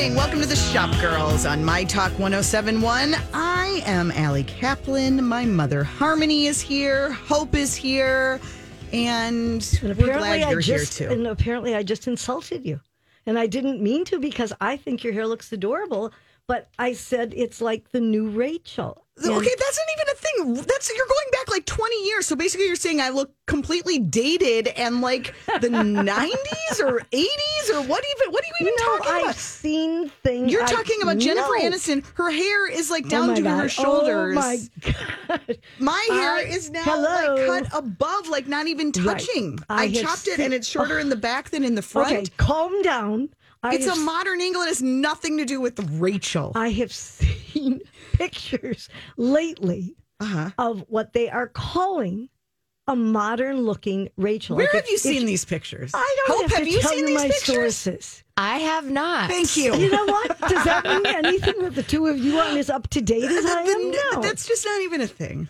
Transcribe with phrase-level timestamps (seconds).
[0.00, 0.16] morning.
[0.16, 3.14] Welcome to the Shop Girls on My Talk 1071.
[3.34, 5.22] I am Allie Kaplan.
[5.22, 7.12] My mother, Harmony, is here.
[7.12, 8.40] Hope is here.
[8.94, 11.12] And, And we're glad you're just, here too.
[11.12, 12.80] And apparently, I just insulted you,
[13.26, 16.14] and I didn't mean to because I think your hair looks adorable.
[16.50, 19.06] But I said it's like the new Rachel.
[19.22, 20.66] And- Okay, that's not even a thing.
[20.66, 22.26] That's you're going back like 20 years.
[22.26, 27.82] So basically, you're saying I look completely dated and like the 90s or 80s or
[27.82, 28.32] what even?
[28.32, 29.34] What are you even no, talking I've about?
[29.36, 30.50] seen things.
[30.50, 31.70] You're I- talking about Jennifer no.
[31.70, 32.04] Aniston.
[32.14, 33.60] Her hair is like Oh down my to God.
[33.60, 34.36] her shoulders.
[34.36, 34.58] Oh my
[35.28, 35.58] god!
[35.78, 37.36] My hair I- is now Hello.
[37.36, 39.60] like cut above, like not even touching.
[39.68, 41.00] I I, have chopped it and it's shorter oh.
[41.00, 42.10] in the back than in the front.
[42.12, 43.28] Okay, calm down.
[43.62, 44.68] I It's a modern England.
[44.68, 46.52] It has nothing to do with Rachel.
[46.54, 47.80] I have seen
[48.12, 50.50] pictures lately Uh-huh.
[50.58, 52.28] of what they are calling
[52.86, 54.56] a modern looking Rachel.
[54.56, 55.92] Where Like, have if- you if- seen these pictures?
[55.94, 57.76] I don't Hope, have, have to you tell seen you these my pictures?
[57.76, 58.24] sources.
[58.36, 59.28] I have not.
[59.30, 59.74] Thank you.
[59.76, 60.38] You know what?
[60.48, 63.44] Does that mean anything that the two of you aren't as up to date as
[63.44, 63.90] I am?
[63.90, 64.22] No.
[64.22, 65.48] That's just not even a thing.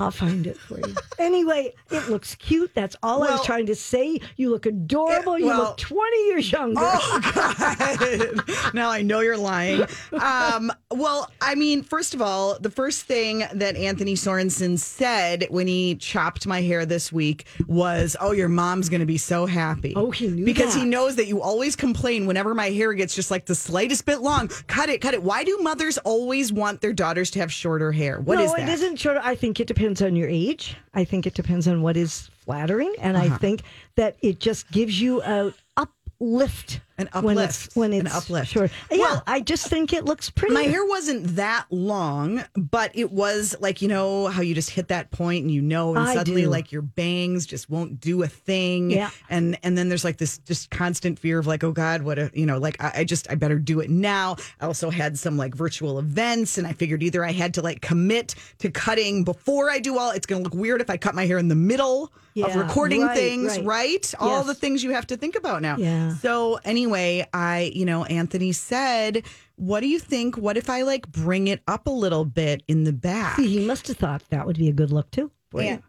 [0.00, 0.94] I'll find it for you.
[1.20, 2.74] Anyway, it looks cute.
[2.74, 4.20] That's all I was trying to say.
[4.38, 5.38] You look adorable.
[5.38, 6.80] Yeah, you look 20 years younger.
[6.82, 8.74] Oh God!
[8.74, 9.84] now I know you're lying.
[10.18, 15.66] Um, well, I mean, first of all, the first thing that Anthony Sorensen said when
[15.66, 19.92] he chopped my hair this week was, "Oh, your mom's going to be so happy."
[19.94, 23.30] Oh, he knew because he knows that you always complain whenever my hair gets just
[23.30, 24.48] like the slightest bit long.
[24.68, 25.22] Cut it, cut it.
[25.22, 28.20] Why do mothers always want their daughters to have shorter hair?
[28.20, 28.62] What no, is that?
[28.62, 29.18] it isn't short.
[29.22, 30.76] I think it depends on your age.
[30.94, 33.34] I think it depends on what is flattering, and Uh-huh.
[33.34, 33.62] I think
[33.96, 36.80] that it just gives you a uplift.
[37.00, 37.66] An when uplift.
[37.66, 38.50] it's when An it's uplift.
[38.52, 38.70] short.
[38.90, 40.54] Yeah, Well, I just think it looks pretty.
[40.54, 44.88] My hair wasn't that long, but it was like you know how you just hit
[44.88, 46.48] that point and you know, and I suddenly do.
[46.50, 48.90] like your bangs just won't do a thing.
[48.90, 49.10] Yeah.
[49.28, 52.30] and and then there's like this just constant fear of like, oh God, what a
[52.34, 54.36] you know, like I, I just I better do it now.
[54.60, 57.80] I also had some like virtual events, and I figured either I had to like
[57.80, 60.10] commit to cutting before I do all.
[60.10, 63.02] It's going to look weird if I cut my hair in the middle of recording
[63.02, 63.64] right, things, right.
[63.66, 64.14] right?
[64.18, 64.46] All Yes.
[64.46, 65.76] the things you have to think about now.
[65.76, 66.14] Yeah.
[66.16, 69.24] So anyway, I, you know, Anthony said,
[69.56, 70.36] "What do you think?
[70.36, 73.66] What if I like bring it up a little bit in the back?" See, he
[73.66, 75.30] must have thought that would be a good look too.
[75.54, 75.82] And-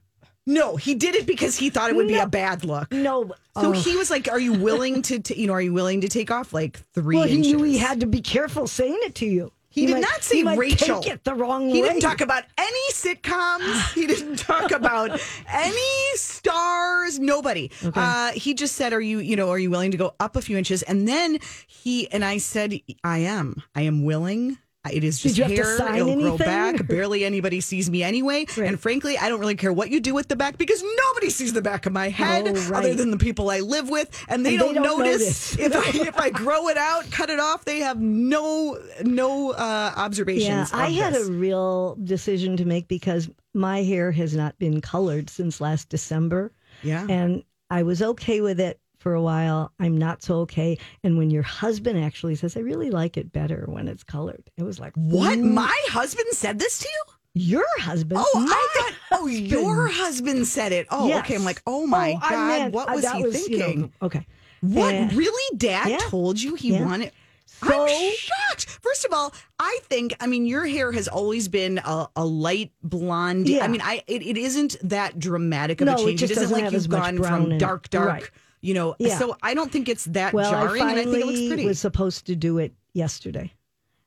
[0.47, 2.91] no, he did it because he thought it would be a bad look.
[2.91, 3.71] No, So oh.
[3.73, 6.31] he was like, "Are you willing to, t- you know, are you willing to take
[6.31, 9.51] off like three Well, he knew he had to be careful saying it to you.
[9.71, 11.01] He, did might- not say he Rachel.
[11.01, 11.87] Take it the wrong he way.
[11.87, 13.93] didn't talk about any sitcoms.
[13.93, 17.19] he didn't talk about any stars.
[17.19, 17.71] Nobody.
[17.81, 20.41] Uh, he just said, "Are you, you know, are you willing to go up a
[20.41, 23.63] few inches?" And then he and I said, "I am.
[23.73, 24.57] I am willing."
[24.89, 25.77] It is just you have to hair.
[25.77, 26.87] sign It'll grow back.
[26.87, 28.45] Barely anybody sees me anyway.
[28.57, 28.67] Right.
[28.67, 31.53] And frankly, I don't really care what you do with the back because nobody sees
[31.53, 34.55] the back of my head Oh, other than the people I live with, and they,
[34.55, 35.59] And don't, don't notice, notice.
[35.59, 37.63] if I if I grow it out, cut it off.
[37.63, 40.71] They have no no uh, observations.
[40.71, 41.27] Yeah, I had this.
[41.29, 46.51] a real decision to make because my hair has not been colored since last December.
[46.83, 47.05] Yeah.
[47.09, 49.71] And I was okay with it for a while.
[49.79, 50.77] I'm not so okay.
[51.03, 54.63] And when your husband actually says, I really like it better when it's colored, it
[54.63, 55.37] was like, What?
[55.39, 57.13] "Ooh, My husband said this to you?
[57.33, 58.19] Your husband?
[58.23, 58.67] Oh, My I
[59.09, 59.19] thought.
[59.21, 60.85] Oh, your husband said it.
[60.91, 61.23] Oh, Yes.
[61.25, 61.35] okay.
[61.35, 63.17] I'm like, oh my I god, meant- what uh, was he
[63.53, 63.93] you know, thinking?
[64.01, 64.27] okay.
[64.61, 65.57] what And- really?
[65.57, 65.97] Dad Yeah.
[66.09, 66.85] told you he Yeah.
[66.85, 67.11] wanted.
[67.45, 68.65] So- I'm shocked.
[68.81, 72.71] First of all, I think I mean your hair has always been a, a light
[72.83, 73.47] blonde.
[73.47, 73.63] Yeah.
[73.63, 76.19] I mean, I it, it isn't that dramatic of No, a it change.
[76.21, 78.07] just isn't doesn't like you've gone from dark, dark.
[78.09, 78.29] Right.
[78.61, 79.17] You know, Yeah.
[79.17, 81.47] so I don't think it's that Well, jarring, I and I think it looks finally
[81.47, 81.65] pretty.
[81.65, 83.53] was supposed to do it yesterday.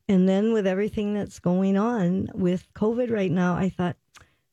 [0.09, 3.97] And then with everything that's going on with COVID right now, I thought,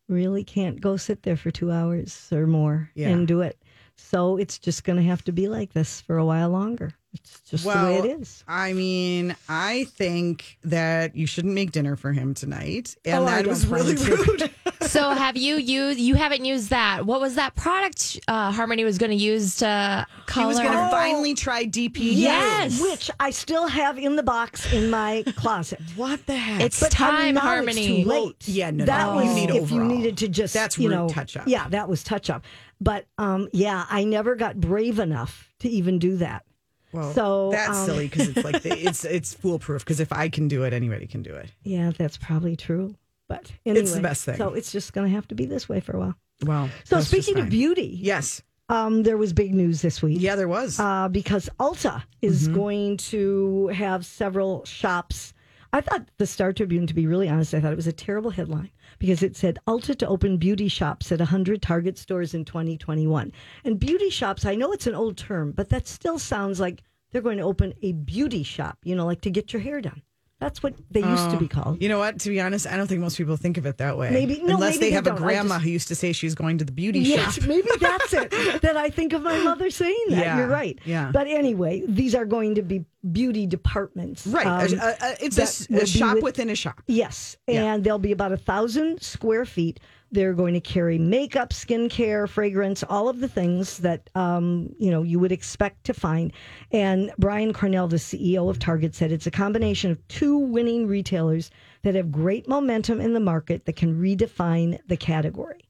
[0.07, 3.09] really can't go sit there for two hours or more Yeah.
[3.09, 3.57] and do it.
[3.95, 6.91] So it's just going to have to be like this for a while longer.
[7.13, 8.43] It's just the way it is.
[8.47, 13.45] I mean, I think that you shouldn't make dinner for him tonight, and Oh, that
[13.45, 14.49] was really rude.
[14.87, 15.99] So have you used?
[15.99, 17.05] You haven't used that.
[17.05, 18.19] What was that product?
[18.27, 20.43] Uh, Harmony was going to use to color?
[20.43, 21.97] he was going to finally try DP.
[21.99, 22.81] Yes.
[22.81, 25.79] Which I still have in the box in my closet.
[25.95, 26.61] What the heck?
[26.61, 28.01] It's But I mean, time, Harmony.
[28.01, 28.47] It's too late.
[28.47, 30.95] yeah, no, that no, was you need if you needed to just That's you rude
[30.95, 31.47] know touch-up.
[31.47, 32.43] Yeah, that was touch up.
[32.79, 36.43] But um, yeah, I never got brave enough to even do that.
[36.91, 39.83] Well, So, that's um, silly because it's like the, it's it's foolproof.
[39.83, 41.51] Because if I can do it, anybody can do it.
[41.63, 42.95] Yeah, that's probably true.
[43.31, 44.35] But anyway, It's the best thing.
[44.37, 46.15] So it's just going to have to be this way for a while.
[46.43, 50.17] Well, So speaking of beauty, yes, um, there was big news this week.
[50.19, 50.79] yeah, there was.
[50.79, 52.55] uh, because Ulta is Mm-hmm.
[52.55, 55.33] going to have several shops.
[55.73, 58.31] I thought the Star Tribune, to be really honest, I thought it was a terrible
[58.31, 63.31] headline because it said Ulta to open beauty shops at 100 Target stores in 2021.
[63.63, 67.21] And beauty shops, I know it's an old term, but that still sounds like they're
[67.21, 70.01] going to open a beauty shop, you know, like to get your hair done.
[70.41, 71.79] That's what they used to be called.
[71.83, 72.19] You know what?
[72.21, 74.09] To be honest, I don't think most people think of it that way.
[74.09, 76.33] Maybe- no, unless maybe they they have a grandma just- who used to say she's
[76.33, 77.47] going to the beauty Yes, shop.
[77.47, 78.31] maybe that's it.
[78.63, 80.17] that I think of my mother saying that.
[80.25, 80.79] Yeah, You're right.
[80.83, 81.11] yeah.
[81.13, 84.25] But anyway, these are going to be beauty departments.
[84.25, 84.47] Right.
[84.47, 86.81] Um, a, a- it's a a, shop with- within a shop.
[86.87, 87.73] Yes, Yeah.
[87.75, 89.79] and they'll be about a thousand square feet.
[90.11, 95.03] They're going to carry makeup, skincare, fragrance, all of the things that um, you know
[95.03, 96.33] you would expect to find.
[96.71, 101.49] And Brian Cornell, the CEO of Target, said it's a combination of two winning retailers
[101.83, 105.69] that have great momentum in the market that can redefine the category.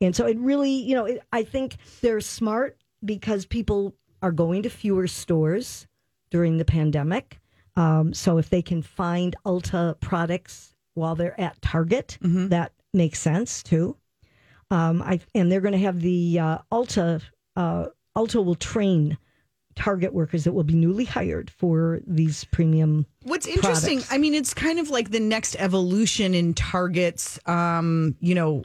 [0.00, 4.62] And so it really, you know, it, I think they're smart because people are going
[4.62, 5.86] to fewer stores
[6.30, 7.38] during the pandemic.
[7.76, 12.18] Um, so if they can find Ulta products while they're at Target,
[12.50, 13.96] that makes sense too.
[14.70, 17.22] Um, I and they're going to have the uh, Ulta.
[17.56, 19.18] Uh, Ulta will train
[19.76, 23.06] Target workers that will be newly hired for these premium.
[23.22, 24.12] What's interesting, products.
[24.12, 28.62] I mean, it's kind of like the next evolution in Target's, um, you know,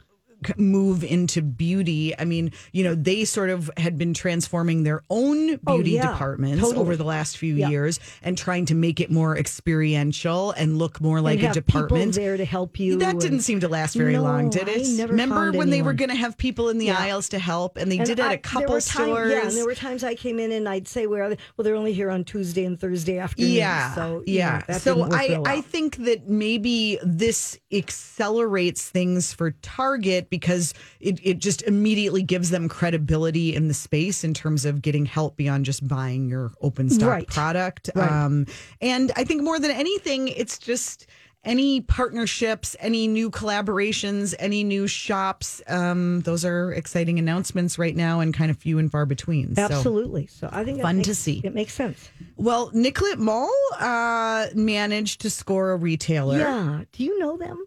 [0.56, 2.16] move into beauty.
[2.18, 6.02] I mean, you know, they sort of had been transforming their own oh, beauty Oh,
[6.04, 6.80] yeah, departments totally.
[6.80, 7.68] over the last few Yeah.
[7.70, 12.12] years and trying to make it more experiential and look more like and a department.
[12.12, 12.98] people there to help you.
[12.98, 15.08] That didn't seem to last very No, long, did I it?
[15.08, 16.98] Remember when they were going to have people in the Yeah.
[16.98, 19.32] aisles to help, and they And did it at a couple were time- stores.
[19.32, 21.64] yeah, and there were times I came in and I'd say, "Where are they?" Well,
[21.64, 23.52] they're only here on Tuesday and Thursday afternoons.
[23.54, 23.94] Yeah.
[23.94, 24.62] so yeah.
[24.68, 25.42] know, so I, well.
[25.46, 32.50] I think that maybe this accelerates things for Target because it, it just immediately gives
[32.50, 36.88] them credibility in the space in terms of getting help beyond just buying your open
[36.90, 37.26] stock Right.
[37.26, 37.90] product.
[37.94, 38.10] Right.
[38.10, 38.46] Um,
[38.80, 41.06] and I think more than anything, it's just
[41.44, 45.62] any partnerships, any new collaborations, any new shops.
[45.68, 49.54] Um, those are exciting announcements right now and kind of few and far between.
[49.54, 50.26] So- Absolutely.
[50.26, 51.40] So I think Fun to see.
[51.44, 52.10] It makes sense.
[52.36, 56.38] Well, Nicollet Mall uh, managed to score a retailer.
[56.38, 56.80] Yeah.
[56.90, 57.64] Do you know them?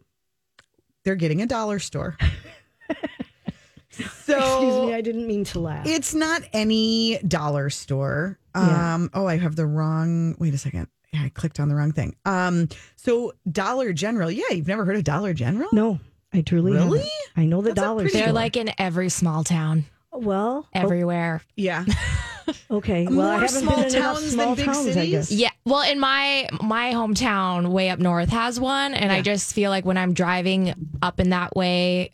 [1.05, 2.17] They're getting a dollar store.
[3.89, 3.97] so
[4.37, 4.93] Excuse me.
[4.93, 5.87] I didn't mean to laugh.
[5.87, 8.37] it's not any dollar store.
[8.55, 8.95] Yeah.
[8.95, 10.35] Um, oh, I have the wrong.
[10.39, 10.87] Wait a second.
[11.13, 12.15] Yeah, I clicked on the wrong thing.
[12.25, 14.29] Um, so Dollar General.
[14.29, 15.69] Yeah, you've never heard of Dollar General?
[15.71, 15.99] no,
[16.33, 16.99] I truly Really?
[16.99, 17.11] haven't.
[17.37, 18.25] I know the That's dollar pretty- store.
[18.27, 21.41] They're like in every small town, well, oh, everywhere.
[21.55, 21.85] Yeah.
[22.71, 23.07] okay.
[23.07, 24.77] Well, I More haven't small been in enough towns than big towns.
[24.87, 25.11] I cities?
[25.11, 25.31] guess.
[25.31, 25.49] Yeah.
[25.65, 29.85] Well, in my my hometown, way up north, has one, and I just feel like
[29.85, 32.11] when I'm driving up in that way,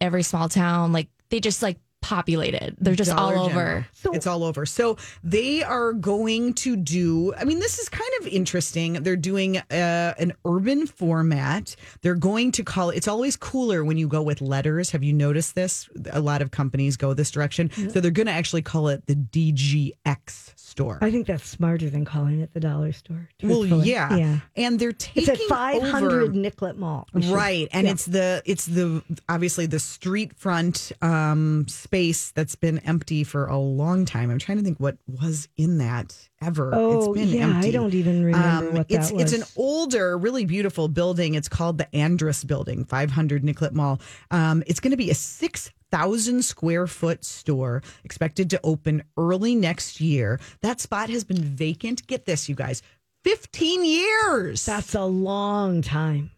[0.00, 2.76] every small town, like they just like populated.
[2.78, 3.66] They're just Dollar all General.
[3.78, 3.86] over.
[3.94, 4.66] So- it's all over.
[4.66, 7.32] So they are going to do.
[7.34, 8.94] I mean, this is kind of interesting.
[9.02, 11.74] They're doing uh, an urban format.
[12.02, 12.96] They're going to call it.
[12.96, 14.90] It's always cooler when you go with letters.
[14.90, 15.88] Have you noticed this?
[16.10, 17.70] A lot of companies go this direction.
[17.90, 20.98] So they're going to actually call it the DGX store.
[21.00, 23.28] I think that's smarter than calling it the dollar store.
[23.42, 24.38] well, yeah, Yeah.
[24.56, 27.06] and they're taking It's at 500 over- Nicollet Mall.
[27.12, 27.68] We should- Right.
[27.72, 27.92] And yeah.
[27.92, 33.58] it's the it's the obviously the street front um space that's been empty for a
[33.58, 34.30] long time.
[34.30, 36.70] I'm trying to think what was in that ever.
[36.74, 37.44] Oh, it's been yeah.
[37.54, 37.68] empty.
[37.68, 39.32] I don't even remember Um, what it's that was.
[39.32, 41.34] it's an older, really beautiful building.
[41.34, 44.00] It's called the Andrus Building, 500 Nicollet Mall.
[44.30, 49.54] Um, it's going to be a six thousand square foot store expected to open early
[49.54, 50.40] next year.
[50.62, 52.06] That spot has been vacant.
[52.06, 52.82] Get this, you guys,
[53.24, 54.64] 15 years.
[54.66, 56.30] That's a long time.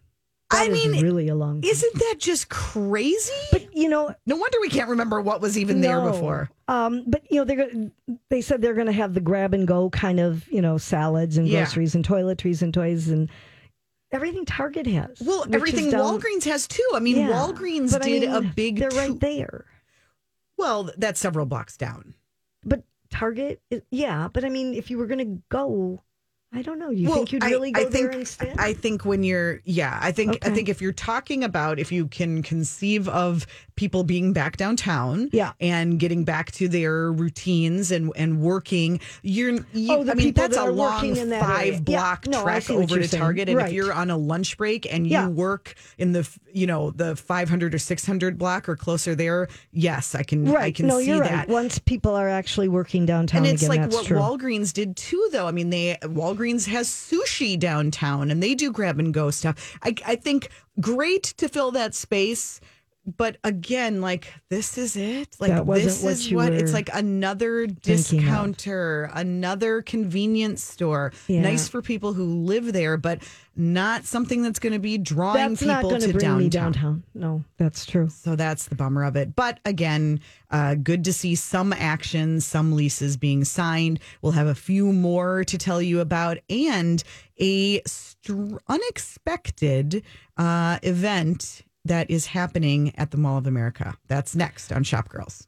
[0.51, 1.69] I That is mean, really a long time.
[1.71, 3.31] Isn't that just crazy?
[3.51, 6.51] But you know, no wonder we can't remember what was even there before.
[6.67, 7.89] Um, but you know, gonna-
[8.29, 11.37] they said they're going to have the grab and go kind of you know salads
[11.37, 11.61] and Yeah.
[11.61, 13.29] groceries and toiletries and toys and
[14.15, 15.21] everything Target has.
[15.21, 16.87] Well, everything down- Walgreens has too.
[16.93, 17.29] I mean, Yeah.
[17.29, 18.79] Walgreens But I did a big.
[18.79, 19.65] They're right there.
[20.57, 22.15] Well, that's several blocks down.
[22.63, 24.29] But Target, yeah.
[24.31, 26.01] But I mean, if you were going to go,
[26.55, 26.89] I don't know.
[26.89, 28.55] You well, think you'd I- really I, go think, there instead?
[28.57, 32.07] I think when you're, yeah, I think, I think if you're talking about if you
[32.07, 33.45] can conceive of
[33.75, 35.51] people being back downtown, Yeah.
[35.59, 40.27] and getting back to their routines and and working, you're, you, Oh, the I mean,
[40.27, 41.39] people that's that a long that area.
[41.41, 41.79] five Yeah.
[41.81, 43.21] block I trek over to saying.
[43.21, 45.27] Target, and if you're on a lunch break and you Yeah.
[45.27, 50.23] work in the, you know, the 500 or 600 block or closer there, yes, I
[50.23, 50.75] can, I right.
[50.75, 51.31] can no, see you're that.
[51.31, 51.49] right.
[51.49, 54.17] Once people are actually working downtown And it's again, like what true.
[54.17, 55.47] Walgreens did too, though.
[55.47, 59.77] I mean, they Walgreens has sushi downtown, and they do grab and go stuff.
[59.81, 60.49] I, I think
[60.79, 62.61] great to fill that space.
[63.05, 65.35] But again, like this is it.
[65.39, 67.81] Like this what is what it's like another of.
[67.81, 71.13] discounter, another convenience store.
[71.27, 71.41] Yeah.
[71.41, 73.21] Nice for people who live there, but
[73.55, 76.37] not something that's going to be drawing That's people to downtown.
[76.39, 77.03] me downtown.
[77.13, 78.09] No, that's true.
[78.09, 79.35] So that's the bummer of it.
[79.35, 80.19] But again,
[80.51, 83.99] uh, good to see some action, some leases being signed.
[84.21, 87.01] We'll have a few more to tell you about and
[87.37, 90.03] a str- unexpected
[90.37, 93.95] uh, event that is happening at the Mall of America.
[94.07, 95.47] That's next on Shop Girls.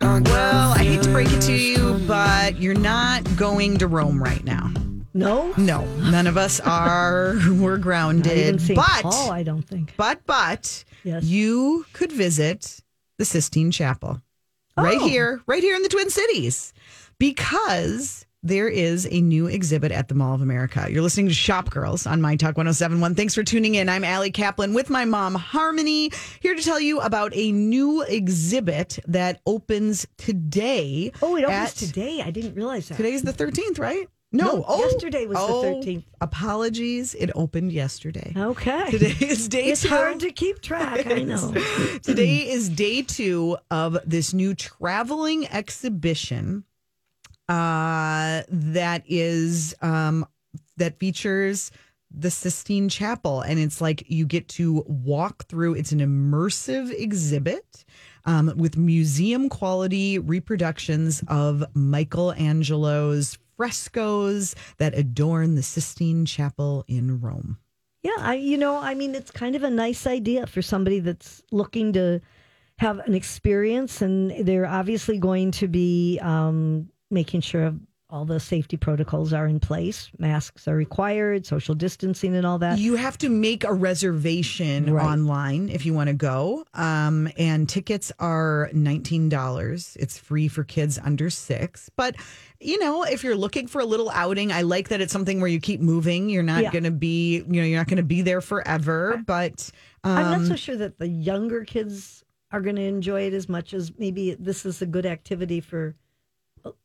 [0.00, 4.22] Uh, well, I hate to break it to you, but you're not going to Rome
[4.22, 4.70] right now.
[5.14, 7.34] No, No, none of us are.
[7.50, 8.38] We're not grounded.
[8.38, 8.76] even St.
[8.76, 9.30] but Paul.
[9.32, 9.94] I don't think.
[9.96, 11.24] but but Yes.
[11.24, 12.80] you could visit
[13.18, 14.20] the Sistine Chapel
[14.76, 15.06] right Oh.
[15.08, 16.72] here, right here in the Twin Cities,
[17.18, 20.86] because there is a new exhibit at the Mall of America.
[20.90, 23.14] You're listening to Shop Girls on My Talk 1071.
[23.14, 23.90] Thanks for tuning in.
[23.90, 28.98] I'm Allie Kaplan with my mom, Harmony, here to tell you about a new exhibit
[29.06, 31.12] that opens today.
[31.20, 32.22] Oh, it opens at- today.
[32.24, 32.96] I didn't realize that.
[32.96, 34.08] Today's the 13th, right?
[34.32, 36.04] No, No, oh, yesterday was the oh, 13th.
[36.20, 37.14] Apologies.
[37.14, 38.32] It opened yesterday.
[38.36, 38.86] Okay.
[38.90, 39.88] Today is day it's two.
[39.88, 41.06] hard to keep track.
[41.06, 41.52] I know.
[42.02, 46.64] Today is day two of this new traveling exhibition
[47.48, 50.26] uh, that is um,
[50.76, 51.70] that features
[52.10, 55.74] the Sistine Chapel, and it's like you get to walk through.
[55.74, 57.84] It's an immersive exhibit.
[58.24, 67.58] Um, with museum quality reproductions of Michelangelo's frescoes that adorn the Sistine Chapel in Rome.
[68.02, 71.42] Yeah, I you know, I mean it's kind of a nice idea for somebody that's
[71.52, 72.20] looking to
[72.78, 77.74] have an experience and they're obviously going to be um, making sure
[78.10, 80.10] all the safety protocols are in place.
[80.18, 82.78] Masks are required, social distancing and all that.
[82.78, 85.04] You have to make a reservation Right.
[85.04, 86.64] online if you want to go.
[86.72, 89.96] Um, and tickets are $19.
[90.00, 91.90] It's free for kids under six.
[91.96, 92.16] But,
[92.60, 95.50] you know, if you're looking for a little outing, I like that it's something where
[95.50, 96.30] you keep moving.
[96.30, 96.70] You're not Yeah.
[96.70, 99.22] going to be, you know, you're not going to be there forever.
[99.26, 99.70] But
[100.04, 103.50] um, I'm not so sure that the younger kids are going to enjoy it as
[103.50, 105.94] much as maybe this is a good activity for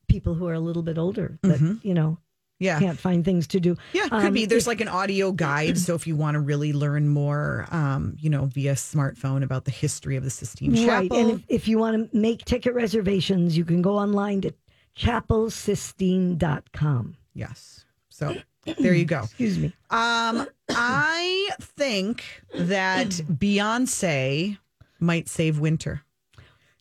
[0.07, 2.17] people who are a little bit older that, you know,
[2.59, 2.79] yeah.
[2.79, 3.75] can't find things to do.
[3.93, 4.45] Yeah, could Um, be.
[4.45, 5.77] There's if- like an audio guide.
[5.77, 9.71] So if you want to really learn more, um, you know, via smartphone about the
[9.71, 11.09] history of the Sistine Right.
[11.09, 11.17] Chapel.
[11.17, 14.53] And if, if you want to make ticket reservations, you can go online to
[14.95, 17.17] chapelsistine.com.
[17.33, 17.85] yes.
[18.09, 18.35] So
[18.77, 19.19] there you go.
[19.23, 19.73] Excuse me.
[19.89, 24.57] Um, I think that Beyonce
[24.99, 26.03] might save winter.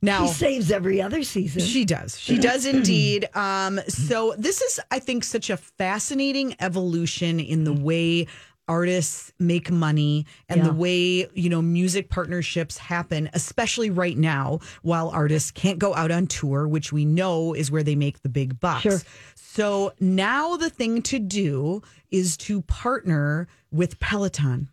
[0.04, 1.62] Now She saves every other season.
[1.62, 2.18] she does.
[2.18, 3.28] She does indeed.
[3.37, 8.26] Um, so this is, I think, such a fascinating evolution in the way
[8.68, 10.68] artists make money and Yeah.
[10.68, 16.12] the way you know music partnerships happen especially right now while artists can't go out
[16.12, 19.00] on tour which we know is where they make the big bucks Sure.
[19.35, 21.82] so now the thing to do
[22.12, 24.68] is to partner with peloton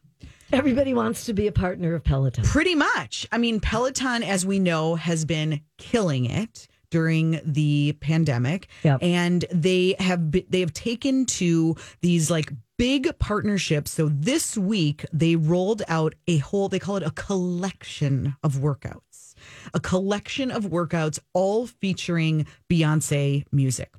[0.51, 2.43] Everybody wants to be a partner of Peloton.
[2.43, 3.27] Pretty much.
[3.31, 8.99] I mean, Peloton, as we know, has been killing it during the pandemic, Yep.
[9.03, 13.91] and they have be- they have taken to these like big partnerships.
[13.91, 19.35] So this week they rolled out a whole they call it a collection of workouts,
[19.73, 23.93] a collection of workouts all featuring Beyonce music.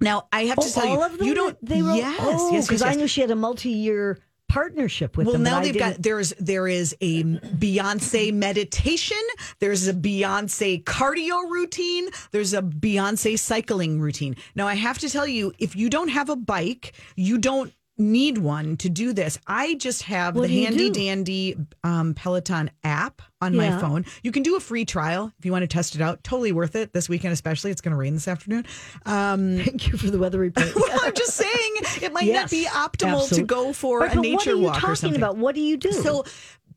[0.00, 1.26] Now I have to Oh, tell all you, of them?
[1.26, 1.56] you don't.
[1.64, 5.26] They wrote, yes, oh, yes, because yes, I knew she had a multi-year partnership with
[5.26, 5.44] Well, them.
[5.44, 9.16] but now they've got didn't- there's there is a Beyonce meditation,
[9.60, 14.36] there's a Beyonce cardio routine, there's a Beyonce cycling routine.
[14.54, 18.38] Now I have to tell you, if you don't have a bike, you don't need
[18.38, 19.38] one to do this.
[19.46, 21.00] I just have What the handy do?
[21.00, 24.04] dandy um, Peloton app on my phone.
[24.22, 26.22] You can do a free trial if you want to test it out.
[26.24, 27.70] Totally worth it this weekend, especially.
[27.70, 28.66] It's going to rain this afternoon.
[29.06, 30.72] Um, Thank you for the weather report.
[30.76, 33.38] well, I'm just saying it might not be optimal absolutely.
[33.38, 35.36] to go for Right, a nature what are you talking about?
[35.36, 35.92] What do you do?
[35.92, 36.24] So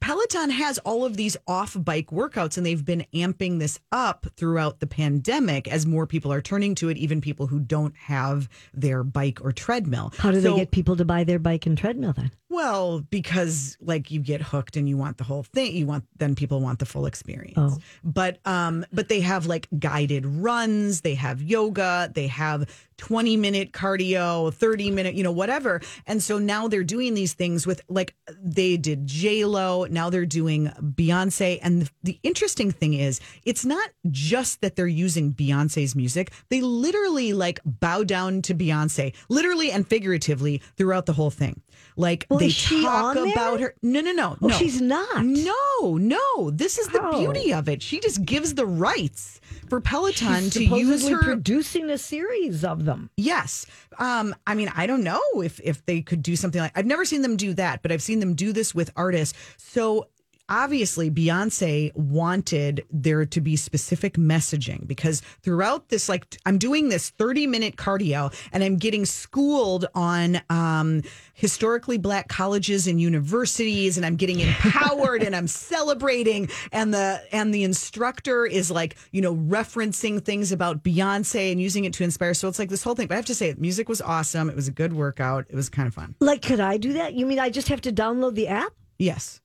[0.02, 4.80] Peloton has all of these off bike workouts and they've been amping this up throughout
[4.80, 9.04] the pandemic as more people are turning to it, even people who don't have their
[9.04, 10.12] bike or treadmill.
[10.18, 12.32] How do So- they get people to buy their bike and treadmill then?
[12.50, 16.36] well, because like you get hooked and you want the whole thing, you want then
[16.36, 17.54] people want the full experience.
[17.58, 17.78] Oh.
[18.04, 22.68] But um but they have like guided runs, they have yoga, they have
[23.02, 25.82] 20 minute cardio, 30 minute, you know, whatever.
[26.06, 30.28] And so now they're doing these things with like they did J Lo, now they're
[30.28, 31.58] doing Beyonce.
[31.64, 36.32] And the, the interesting thing is, it's not just that they're using Beyonce's music.
[36.50, 41.64] They literally like bow down to Beyonce, literally and figuratively throughout the whole thing.
[41.98, 43.74] Like Well, they talk about her.
[43.82, 44.54] No, no, no, Oh, no.
[44.58, 45.26] she's not.
[45.26, 46.52] No, no.
[46.52, 47.18] This is the How?
[47.20, 47.82] beauty of it.
[47.82, 49.41] She just gives the rights
[49.72, 51.24] for Peloton She's to use her.
[51.24, 53.10] producing a series of them.
[53.16, 53.66] Yes.
[54.00, 57.06] Um, I mean, I don't know if if they could do something like I've never
[57.06, 59.34] seen them do that, but I've seen them do this with artists.
[59.56, 60.10] So
[60.52, 67.10] obviously Beyonce wanted there to be specific messaging because throughout this like I'm doing this
[67.12, 71.04] 30 minute cardio and I'm getting schooled on um
[71.34, 77.54] historically black colleges and universities and I'm getting empowered and I'm celebrating and the and
[77.54, 82.34] the instructor is like, you know, referencing things about Beyonce and using it to inspire.
[82.34, 83.08] So it's like this whole thing.
[83.08, 84.50] But I have to say music was awesome.
[84.50, 85.46] It was a good workout.
[85.50, 86.16] It was kind of fun.
[86.20, 87.14] Like, could I do that?
[87.14, 88.74] You mean I just have to download the app?
[89.00, 89.41] Yes.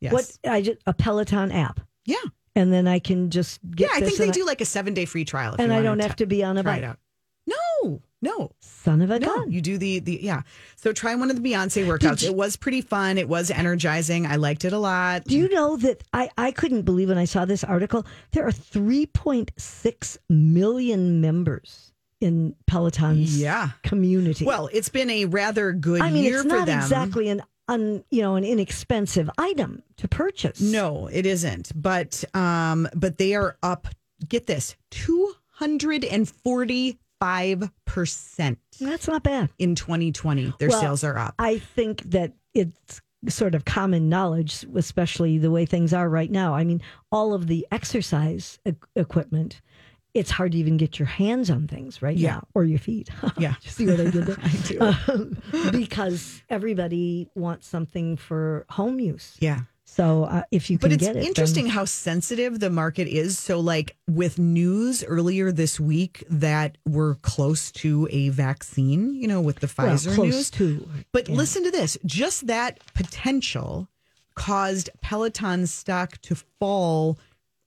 [0.00, 0.12] Yes.
[0.12, 2.16] What I just a Peloton app, Yeah.
[2.54, 3.90] and then I can just Yeah, get.
[3.92, 5.54] I think they and do like a seven day free trial.
[5.54, 6.84] If and you I don't have to be on a bike.
[7.46, 9.26] No, no, Son of a no.
[9.26, 9.50] gun.
[9.50, 10.42] You do the the yeah.
[10.76, 12.22] So try one of the Beyonce workouts.
[12.22, 13.18] It was pretty fun.
[13.18, 14.26] It was energizing.
[14.26, 15.24] I liked it a lot.
[15.24, 18.06] Do you know that I, I couldn't believe when I saw this article?
[18.32, 23.70] There are 3.6 million members in Peloton's Yeah.
[23.82, 24.44] community.
[24.44, 26.78] Well, it's been a rather good I mean, year it's for not them.
[26.78, 30.60] exactly an un, you know an inexpensive item to purchase.
[30.60, 31.72] No, it isn't.
[31.74, 33.88] But um, but they are up.
[34.28, 39.50] Get this, two hundred and forty-five percent that's not bad.
[39.58, 40.54] in 2020.
[40.58, 41.34] Their Well, sales are up.
[41.38, 46.54] I think that it's sort of common knowledge, especially the way things are right now.
[46.54, 46.80] I mean,
[47.12, 49.60] all of the exercise e- equipment,
[50.14, 52.32] it's hard to even get your hands on things right Yeah.
[52.36, 53.08] now or your feet.
[53.38, 53.54] Yeah.
[53.62, 54.36] you see what I did there?
[54.42, 54.78] I do.
[55.12, 59.36] Um, because everybody wants something for home use.
[59.40, 59.60] yeah.
[59.84, 63.08] So uh, if you can But it's get it, then- interesting how sensitive the market
[63.08, 63.40] is.
[63.40, 69.40] So, like with news earlier this week that we're close to a vaccine, you know,
[69.40, 70.50] with the well, Pfizer close news.
[70.52, 70.88] to.
[71.12, 71.34] But yeah.
[71.34, 73.88] listen to this just that potential
[74.36, 77.18] caused Peloton stock to fall.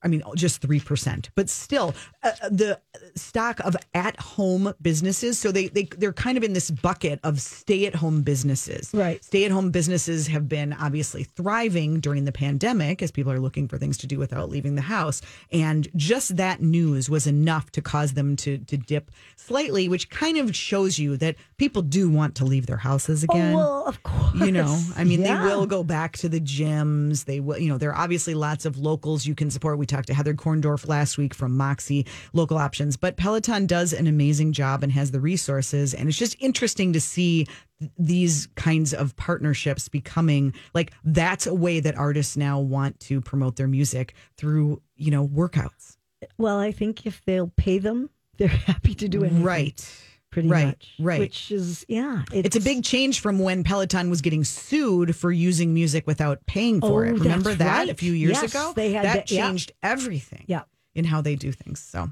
[0.04, 2.78] I mean, just 3%, but still uh, the
[3.16, 5.38] stock of at home businesses.
[5.38, 8.90] So they, they, they're kind of in this bucket of stay at home businesses.
[8.92, 9.24] Right.
[9.24, 13.66] Stay at home businesses have been obviously thriving during the pandemic as people are looking
[13.68, 15.22] for things to do without leaving the house.
[15.50, 20.36] And just that news was enough to cause them to, to dip slightly, which kind
[20.38, 24.02] of shows you that people do want to leave their houses again Oh, well, of
[24.02, 24.34] course.
[24.34, 25.40] you know i mean Yeah.
[25.40, 28.64] they will go back to the gyms they will you know there are obviously lots
[28.64, 32.58] of locals you can support we talked to heather korndorf last week from moxie local
[32.58, 32.96] options.
[32.96, 35.94] But peloton does an amazing job and has the resources.
[35.94, 37.46] And it's just interesting to see
[37.78, 43.20] th- these kinds of partnerships becoming like that's a way that artists now want to
[43.20, 45.96] promote their music through you know workouts.
[46.38, 49.30] Well, I think if they'll pay them, they're happy to do it.
[49.30, 49.86] right
[50.34, 50.94] Pretty Right, much.
[50.98, 51.20] right.
[51.20, 52.24] Which is, yeah.
[52.32, 56.80] it's a big change from when Peloton was getting sued for using music without paying
[56.80, 57.12] for Oh, it.
[57.20, 57.88] Remember that right.
[57.88, 58.72] a few years Yes, ago?
[58.74, 59.46] they had that to- yeah.
[59.46, 60.62] changed everything Yeah.
[60.96, 61.78] in how they do things.
[61.78, 62.10] So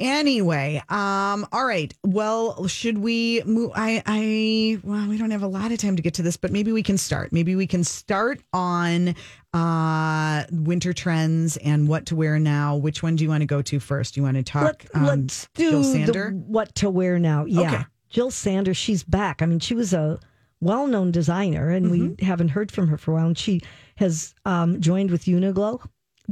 [0.00, 1.94] anyway, um, all right.
[2.04, 6.02] Well, should we move I I well, we don't have a lot of time to
[6.02, 7.32] get to this, but maybe we can start.
[7.32, 9.14] Maybe we can start on
[9.52, 12.76] uh winter trends and what to wear now.
[12.76, 14.14] Which one do you want to go to first?
[14.14, 17.44] Do You want to talk Let, um, let's do Jill the what to wear now.
[17.44, 17.60] Yeah.
[17.74, 17.84] Okay.
[18.08, 19.40] Jil Sanders, she's back.
[19.42, 20.18] I mean, she was a
[20.60, 22.14] well known designer, and Mm-hmm.
[22.20, 23.26] we haven't heard from her for a while.
[23.28, 23.60] And she
[23.96, 25.80] has um, joined with Uniglow.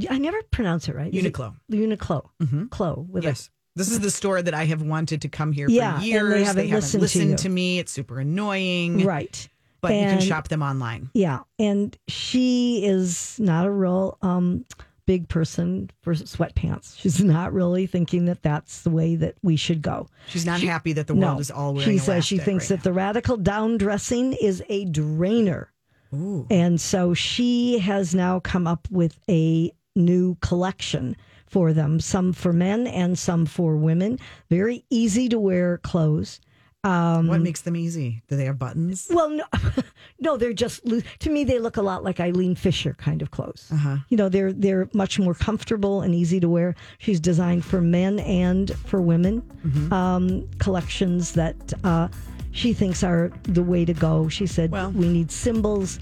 [0.09, 1.13] I never pronounce it right.
[1.13, 1.55] Is it Uniqlo.
[1.71, 2.29] Uniqlo.
[2.41, 2.69] Mhm.
[2.69, 3.05] Clo.
[3.09, 3.49] With Yes.
[3.75, 6.07] This is the store that I have wanted to come here Yeah, for and they
[6.07, 6.47] years.
[6.47, 7.79] haven't listened to to me.
[7.79, 9.05] It's super annoying.
[9.05, 9.47] Right.
[9.81, 11.09] But you can shop them online.
[11.13, 11.39] Yeah.
[11.57, 14.65] And she is not a real um,
[15.05, 16.99] big person for sweatpants.
[16.99, 20.07] She's not really thinking that that's the way that we should go.
[20.27, 22.83] She's not happy that the world is all wearing She says she thinks right that
[22.83, 25.71] the radical down dressing is a drainer.
[26.13, 26.45] Ooh.
[26.49, 31.15] And so she has now come up with a new collection
[31.49, 34.19] for them, some for men and some for women.
[34.49, 36.39] Very easy to wear clothes.
[36.85, 38.21] Um, what makes them easy?
[38.29, 39.07] Do they have buttons?
[39.11, 39.43] well, no,
[40.21, 41.03] no, they're just loose.
[41.19, 43.67] To me, they look a lot like Eileen Fisher kind of clothes.
[43.73, 43.97] Uh-huh.
[44.07, 46.75] You know, they're they're much more comfortable and easy to wear.
[46.99, 49.91] She's designed for men and for women Mm-hmm.
[49.91, 52.07] um, collections that uh,
[52.51, 54.29] she thinks are the way to go.
[54.29, 55.99] She said Well- we need symbols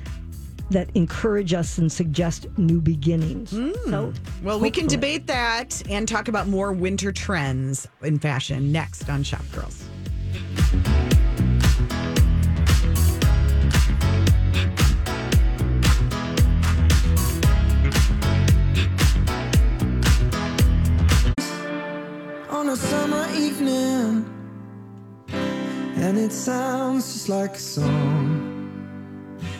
[0.70, 3.52] that encourage us and suggest new beginnings.
[3.52, 3.72] Hmm.
[3.90, 9.10] So, Well, we can debate that and talk about more winter trends in fashion next
[9.10, 9.84] on Shop Girls.
[22.50, 24.26] on a summer evening,
[25.30, 28.57] and it sounds just like a song.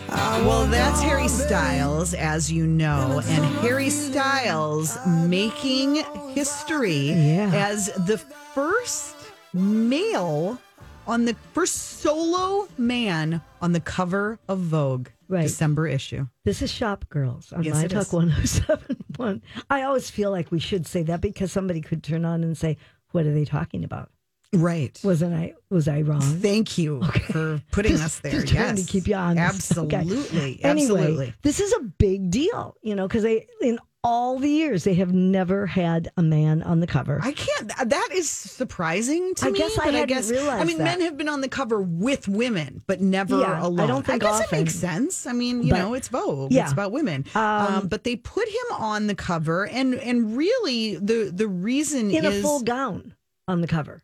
[0.10, 5.96] Uh, well, that's Harry Styles, as you know, and Harry Styles making
[6.34, 7.52] history Yeah.
[7.54, 9.16] as the first
[9.54, 10.58] male
[11.06, 15.44] on the first solo man on the cover of Vogue Right.
[15.44, 16.28] December issue.
[16.46, 18.14] This is Shop Girls on Yes, My Talk is.
[18.14, 19.42] 1071.
[19.70, 22.78] I always feel like we should say that because somebody could turn on and say,
[23.12, 24.10] What are they talking about?
[24.54, 24.98] Right.
[25.04, 26.22] Wasn't I was I wrong?
[26.22, 28.32] Thank you for putting Just- us there.
[28.32, 28.86] just trying yes.
[28.86, 29.78] to keep you honest.
[29.78, 29.98] Okay.
[29.98, 30.60] Absolutely.
[30.64, 31.34] Anyway, Absolutely.
[31.44, 35.12] this is a big deal, you know, because they in all the years they have
[35.12, 37.20] never had a man on the cover.
[37.22, 37.72] I can't.
[37.90, 39.60] That is surprising to I me.
[39.60, 40.84] guess I but I guess I mean, that.
[40.86, 44.28] men have been on the cover with women, but never Yeah, I don't think I
[44.28, 44.60] guess often.
[44.60, 45.28] it makes sense.
[45.28, 46.54] I mean, you But- know, it's Vogue.
[46.54, 46.64] Yeah.
[46.64, 47.26] It's about women.
[47.36, 52.24] Um, but they put him on the cover, and and really the the reason in
[52.24, 53.14] is a full gown
[53.50, 54.04] on the cover.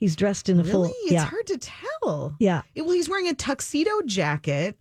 [0.00, 1.24] He's dressed in a really full it's yeah.
[1.26, 2.34] hard to tell.
[2.40, 2.62] Yeah.
[2.74, 4.78] Well, he's wearing a tuxedo jacket.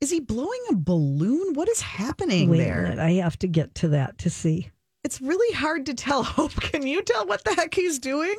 [0.00, 1.52] Is he blowing a balloon?
[1.54, 2.86] What is happening Wait there?
[2.86, 2.98] a minute.
[2.98, 4.70] I have to get to that to see.
[5.04, 6.22] It's really hard to tell.
[6.24, 8.34] Hope, can you tell what the heck he's doing?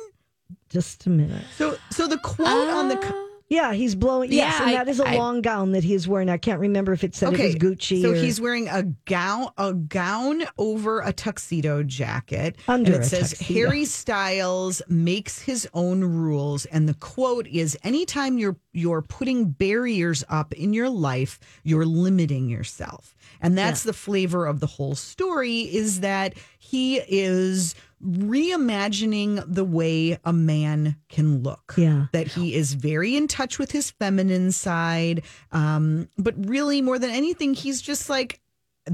[0.70, 1.44] Just a minute.
[1.56, 4.30] So, so the quote on the co- Uh, Yeah, he's blowing.
[4.30, 6.28] Yes, Yeah, and I- that is a I- long gown that he's wearing.
[6.28, 9.48] I can't remember if it said it was Gucci So or he's wearing a gown,
[9.56, 13.54] a gown over a tuxedo jacket, Under and it says tuxedo.
[13.60, 20.22] Harry Styles makes his own rules, and the quote is: "Anytime you're you're putting barriers
[20.28, 25.60] up in your life, you're limiting yourself." And that's the flavor of the whole story:
[25.60, 27.74] is that he is
[28.04, 32.06] reimagining the way a man can look Yeah.
[32.12, 35.22] that he is very in touch with his feminine side.
[35.52, 38.40] Um, but really, more than anything, he's just like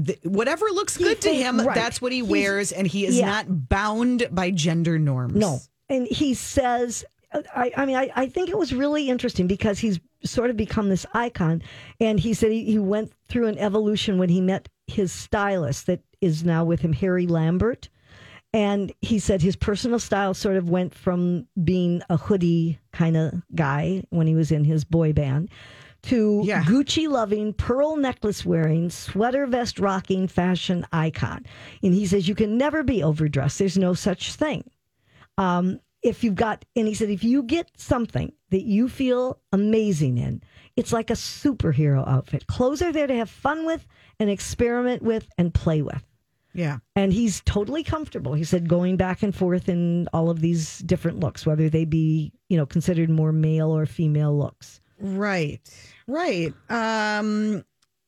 [0.03, 1.75] th- whatever looks He good to him, right.
[1.75, 3.25] that's what he He's- wears, and he is yeah.
[3.27, 5.35] not bound by gender norms.
[5.35, 5.59] No.
[5.87, 7.05] And he says,
[7.55, 10.89] I, I mean, I, I think it was really interesting because he's sort of become
[10.89, 11.61] this icon.
[11.99, 16.01] And he said he, he went through an evolution when he met his stylist that
[16.21, 17.89] is now with him, Harry Lambert.
[18.53, 23.33] And he said his personal style sort of went from being a hoodie kind of
[23.53, 25.49] guy when he was in his boy band
[26.03, 26.63] to Yeah.
[26.63, 31.45] Gucci loving, pearl necklace wearing, sweater vest rocking fashion icon.
[31.83, 33.59] And he says you can never be overdressed.
[33.59, 34.69] There's no such thing
[35.37, 40.19] um, if you've got, and he said, if you get something that you feel amazing
[40.19, 40.43] in,
[40.75, 42.45] it's like a superhero outfit.
[42.45, 43.87] Clothes are there to have fun with
[44.19, 46.03] and experiment with and play with.
[46.53, 46.77] Yeah.
[46.95, 48.35] And he's totally comfortable.
[48.35, 52.31] He said going back and forth in all of these different looks, whether they be,
[52.49, 54.79] you know, considered more male or female looks.
[54.99, 55.59] Right.
[56.07, 56.53] Right.
[56.69, 57.65] Um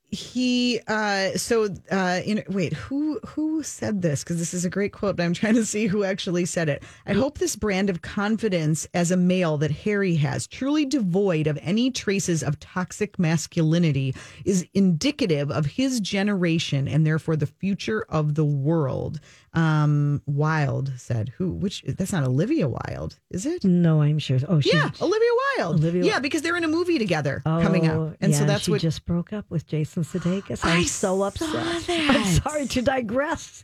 [0.09, 4.23] he uh so uh in wait who who said this?
[4.23, 6.83] Because this is a great quote but i'm trying to see who actually said it.
[7.05, 11.59] I hope this brand of confidence as a male that harry has truly devoid of
[11.61, 14.15] any traces of toxic masculinity
[14.45, 19.19] is indicative of his generation and therefore the future of the world
[19.53, 24.39] um Wilde said who which that's not olivia wilde is it No, I'm sure.
[24.47, 25.79] Oh, she, yeah, Olivia Wilde.
[25.79, 28.71] Olivia yeah, because they're in a movie together coming Oh, up, and so that's she
[28.71, 28.81] what.
[28.81, 30.63] just broke up with Jason Sudeikis.
[30.65, 31.89] I I'm so saw upset.
[31.89, 33.63] I'm sorry to digress.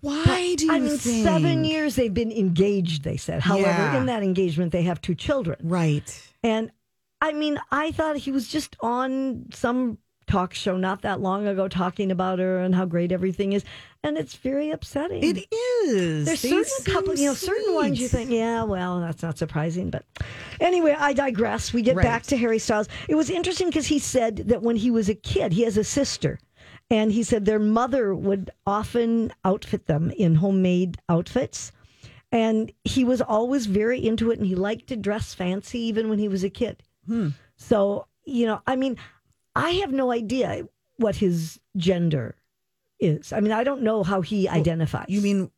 [0.00, 1.24] why do you I mean, think?
[1.24, 3.42] seven years they've been engaged, they said.
[3.42, 3.98] However, Yeah.
[3.98, 5.58] in that engagement, they have two children.
[5.62, 6.08] Right.
[6.42, 6.70] And
[7.20, 11.66] I mean, I thought he was just on some talk show not that long ago
[11.68, 13.64] talking about her and how great everything is.
[14.04, 15.24] And it's very upsetting.
[15.24, 15.46] It
[15.86, 16.26] is.
[16.26, 19.90] There's They certain couple, you know, certain ones you think, yeah, well, that's not surprising.
[19.90, 20.04] But
[20.60, 21.72] anyway, I digress.
[21.72, 22.04] We get Right.
[22.04, 22.88] back to Harry Styles.
[23.08, 25.84] It was interesting because he said that when he was a kid, he has a
[25.84, 26.38] sister.
[26.90, 31.72] And he said their mother would often outfit them in homemade outfits.
[32.30, 36.18] And he was always very into it and he liked to dress fancy even when
[36.18, 36.82] he was a kid.
[37.06, 37.30] Hmm.
[37.56, 38.96] So, you know, I mean,
[39.58, 42.36] I have no idea what his gender
[43.00, 43.32] is.
[43.32, 45.06] I mean, I don't know how he identifies.
[45.08, 45.50] You mean?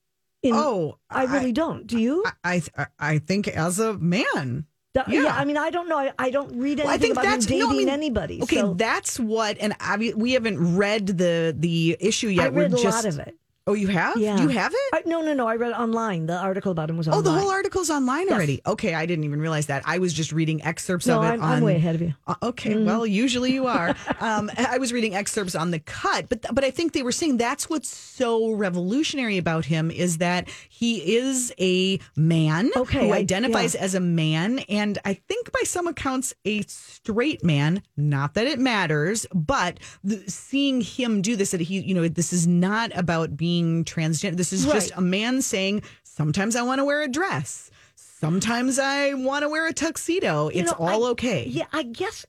[0.42, 1.86] In- oh, I really don't.
[1.86, 2.24] Do you?
[2.42, 4.66] I, I I think as a man.
[4.94, 5.22] The- yeah.
[5.22, 5.36] yeah.
[5.36, 5.98] I mean, I don't know.
[5.98, 8.42] I, I don't read anything Well, I think about him dating no, I mean, anybody.
[8.42, 12.46] Okay, so that's what, and obvi- we haven't read the the issue yet.
[12.46, 13.36] I read We're a just, lot of it.
[13.70, 14.16] Oh, you have?
[14.16, 14.40] Yeah.
[14.40, 14.78] You have it?
[14.92, 15.46] I, no, no, no.
[15.46, 16.26] I read it online.
[16.26, 17.20] The article about him was online.
[17.20, 18.34] Oh, the whole article's online Yes.
[18.34, 18.60] already.
[18.66, 19.82] Okay, I didn't even realize that.
[19.86, 22.14] I was just reading excerpts No, of it I'm, on I'm way ahead of you.
[22.26, 22.84] Uh, okay, Mm-hmm.
[22.86, 23.94] well, usually you are.
[24.20, 27.36] um, I was reading excerpts on the cut, but but I think they were saying
[27.36, 33.18] that's what's so revolutionary about him is that he is a man Okay, who I-
[33.18, 33.82] identifies yeah.
[33.82, 37.82] as a man, and I think by some accounts a straight man.
[37.96, 42.32] Not that it matters, but the, seeing him do this, that he, you know, this
[42.32, 44.36] is not about being transgender.
[44.36, 47.70] This is just a man saying, sometimes I want to wear a dress.
[47.94, 50.48] Sometimes I want to wear a tuxedo.
[50.48, 51.46] It's know, all I- okay.
[51.46, 52.26] Yeah, I guess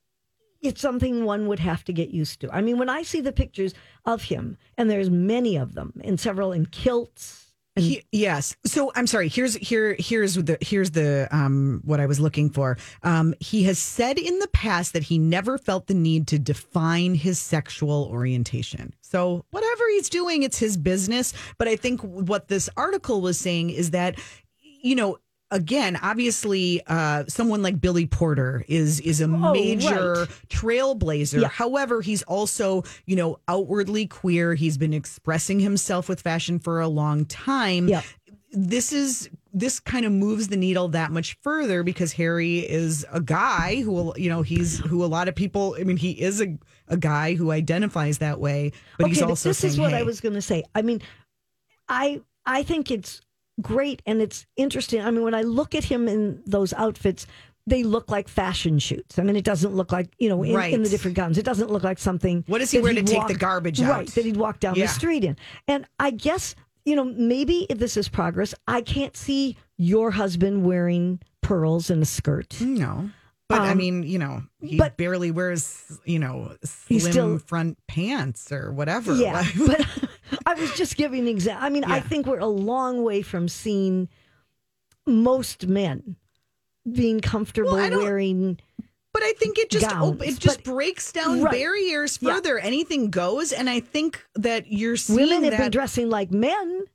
[0.61, 2.51] it's something one would have to get used to.
[2.51, 3.73] I mean, when I see the pictures
[4.05, 7.39] of him, and there's many of them, and several in kilts.
[7.77, 8.57] He, yes.
[8.65, 9.29] So I'm sorry.
[9.29, 12.77] Here's here here's the here's the um what I was looking for.
[13.01, 17.15] Um he has said in the past that he never felt the need to define
[17.15, 18.93] his sexual orientation.
[18.99, 23.69] So whatever he's doing it's his business, but I think what this article was saying
[23.69, 24.19] is that
[24.62, 25.17] you know
[25.51, 30.30] again obviously uh someone like Billy Porter is is a major right.
[30.49, 31.41] trailblazer.
[31.41, 31.49] Yeah.
[31.49, 34.56] However, he's also, you know, outwardly queer.
[34.56, 37.88] He's been expressing himself with fashion for a long time.
[37.88, 38.01] Yeah.
[38.54, 43.19] This is this kind of moves the needle that much further because Harry is a
[43.19, 46.41] guy who will, you know, he's who a lot of people, I mean, he is
[46.41, 46.58] a,
[46.91, 50.04] a guy who identifies that way, but he's okay, also this is saying, what I
[50.04, 50.63] was going to say.
[50.75, 51.01] I mean,
[51.89, 53.21] I I think it's
[53.62, 55.01] great and it's interesting.
[55.01, 57.25] I mean, when I look at him in those outfits,
[57.67, 59.19] they look like fashion shoots.
[59.19, 60.73] I mean, it doesn't look like you know in, Right.
[60.73, 61.38] in the different gowns.
[61.38, 62.43] It doesn't look like something.
[62.47, 63.89] What does he that wear to take the garbage out?
[63.89, 64.86] Right, that he'd walk down Yeah.
[64.86, 65.38] the street in.
[65.67, 68.54] And I guess you know maybe if this is progress.
[68.67, 72.60] I can't see your husband wearing pearls and a skirt.
[72.62, 73.10] No.
[73.51, 77.77] But I Um, mean, you know, he but- barely wears, you know, slim still- front
[77.87, 79.15] pants or whatever.
[79.15, 79.85] Yeah, but
[80.45, 81.65] I was just giving an example.
[81.65, 84.07] I mean, I think we're a long way from seeing
[85.05, 86.15] most men
[86.91, 88.59] being comfortable Well, wearing.
[89.13, 91.51] But I think it just Gowns, op- it just but- breaks down Right.
[91.51, 92.35] barriers Yeah.
[92.35, 92.57] further.
[92.59, 95.59] Anything goes, and I think that you're seeing Women have that.
[95.59, 96.85] been dressing like men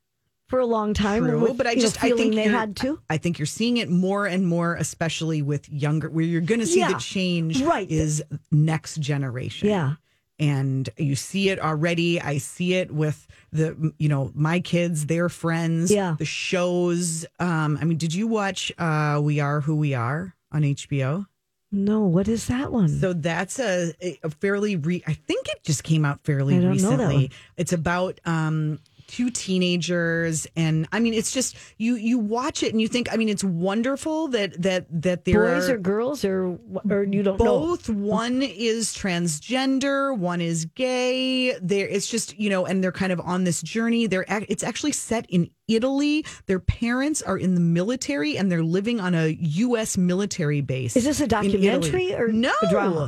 [0.47, 1.25] for a long time.
[1.25, 3.01] True, with, but I you know, just I think they had to.
[3.11, 6.67] I think you're seeing it more and more, especially with younger, where you're going to
[6.67, 6.93] see Yeah.
[6.93, 7.61] the change.
[7.63, 7.91] Right.
[7.91, 9.69] is next generation.
[9.69, 9.95] Yeah.
[10.39, 12.21] and you see it already.
[12.21, 15.91] I see it with the you know my kids, their friends.
[15.91, 16.15] Yeah.
[16.19, 17.25] the shows.
[17.39, 21.27] Um, I mean, did you watch uh, We Are Who We Are on HBO?
[21.73, 22.89] No, what is that one?
[22.89, 25.03] So that's a, a fairly re.
[25.07, 27.31] I think it just came out fairly I don't know that recently.
[27.57, 32.81] It's about um two teenagers, and I mean, it's just you you watch it and
[32.81, 33.13] you think.
[33.13, 36.59] I mean, it's wonderful that that that there Boys are or girls or
[36.91, 37.45] or you don't know.
[37.45, 43.13] both one is transgender one is gay there it's just you know and they're kind
[43.13, 47.61] of on this journey they're it's actually set in italy their parents are in the
[47.61, 52.53] military and they're living on a u.s military base Is this a documentary or no?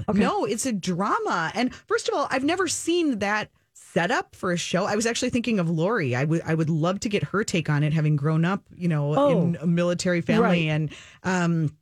[0.08, 0.18] Okay.
[0.18, 3.50] no it's a drama and first of all i've never seen that
[3.92, 7.00] setup for a show i was actually thinking of lori i would i would love
[7.00, 9.40] to get her take on it having grown up you know Oh.
[9.42, 10.74] in a military family Right.
[10.74, 10.90] and
[11.24, 11.72] um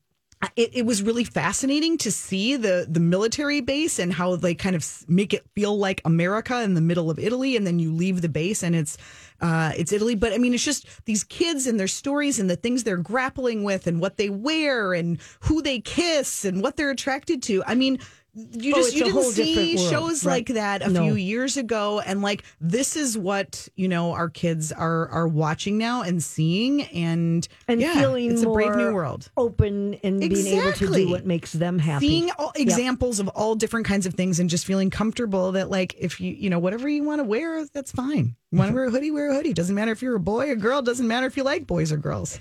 [0.54, 4.76] it, it was really fascinating to see the the military base and how they kind
[4.76, 8.20] of make it feel like America in the middle of Italy, and then you leave
[8.20, 8.98] the base and it's
[9.40, 10.14] uh, it's Italy.
[10.14, 13.64] But I mean, it's just these kids and their stories and the things they're grappling
[13.64, 17.64] with and what they wear and who they kiss and what they're attracted to.
[17.66, 17.98] I mean.
[18.38, 20.32] You Oh, just you didn't see shows right.
[20.46, 21.04] like that a No.
[21.04, 25.78] few years ago, and like this is what you know our kids are are watching
[25.78, 30.46] now and seeing, and and yeah, feeling it's a brave new world open and being
[30.48, 32.08] able to do what makes them happy.
[32.08, 35.94] seeing all examples of all different kinds of things and just feeling comfortable that like
[35.98, 38.84] if you you know whatever you want to wear that's fine you want to wear
[38.84, 41.26] a hoodie wear a hoodie doesn't matter if you're a boy or girl doesn't matter
[41.26, 42.38] if you like boys or girls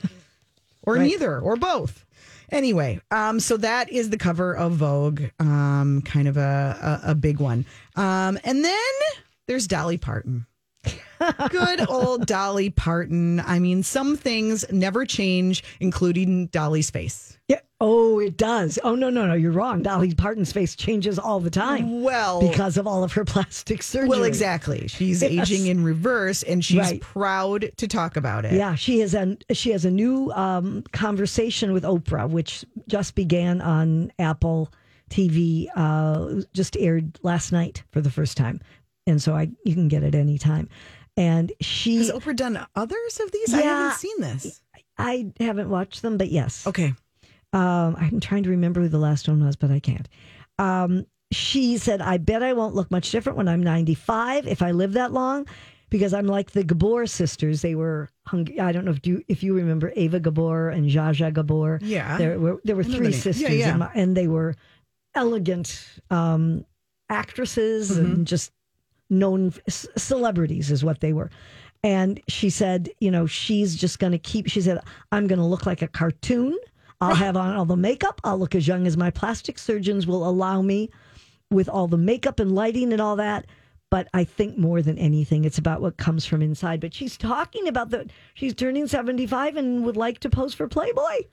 [0.83, 1.03] or Right.
[1.03, 2.05] neither or both
[2.51, 7.15] anyway um so that is the cover of vogue um kind of a a, a
[7.15, 7.65] big one.
[7.95, 8.93] Um and then
[9.47, 10.45] there's dolly parton
[11.49, 13.39] Good old Dolly Parton.
[13.39, 17.37] I mean, some things never change, including Dolly's face.
[17.47, 17.59] Yeah.
[17.81, 18.79] Oh, it does.
[18.83, 19.33] Oh no, no, no.
[19.33, 19.81] You're wrong.
[19.83, 24.07] Dolly Parton's face changes all the time Well, because of all of her plastic surgery.
[24.09, 24.87] Well, exactly.
[24.87, 25.31] She's Yes.
[25.49, 27.01] aging in reverse, and she's Right.
[27.01, 28.53] proud to talk about it.
[28.53, 33.61] Yeah, she has a she has a new um, conversation with Oprah, which just began
[33.61, 34.71] on Apple
[35.09, 35.67] TV.
[35.75, 38.61] Uh, just aired last night for the first time,
[39.05, 40.69] and so I you can get it anytime.
[41.17, 43.53] And she, Has Oprah done others of these?
[43.53, 44.61] I haven't seen this.
[44.97, 46.93] I haven't watched them, but yes, Okay.
[47.53, 50.09] Um, I'm trying to remember who the last one was, but I can't.
[50.59, 54.71] Um, she said, I bet I won't look much different when I'm 95 if I
[54.71, 55.47] live that long
[55.89, 57.61] because I'm like the Gabor sisters.
[57.61, 61.15] They were, hung- I don't know if you, if you remember Ava Gabor and Zsa
[61.15, 61.79] Zsa Gabor.
[61.81, 62.17] Yeah.
[62.17, 63.77] There were, there were I know the three sisters Yeah, yeah.
[63.77, 64.55] my- and they were
[65.13, 66.65] elegant um,
[67.09, 68.05] actresses Mm-hmm.
[68.05, 68.51] and just
[69.09, 71.29] known c- celebrities is what they were.
[71.83, 74.79] And she said, you know, she's just going to keep, she said,
[75.11, 76.57] I'm going to look like a cartoon.
[76.99, 78.19] I'll have on all the makeup.
[78.23, 80.89] I'll look as young as my plastic surgeons will allow me
[81.51, 83.45] with all the makeup and lighting and all that.
[83.91, 86.79] But I think more than anything, it's about what comes from inside.
[86.79, 91.25] But she's talking about the, she's turning 75 and would like to pose for Playboy.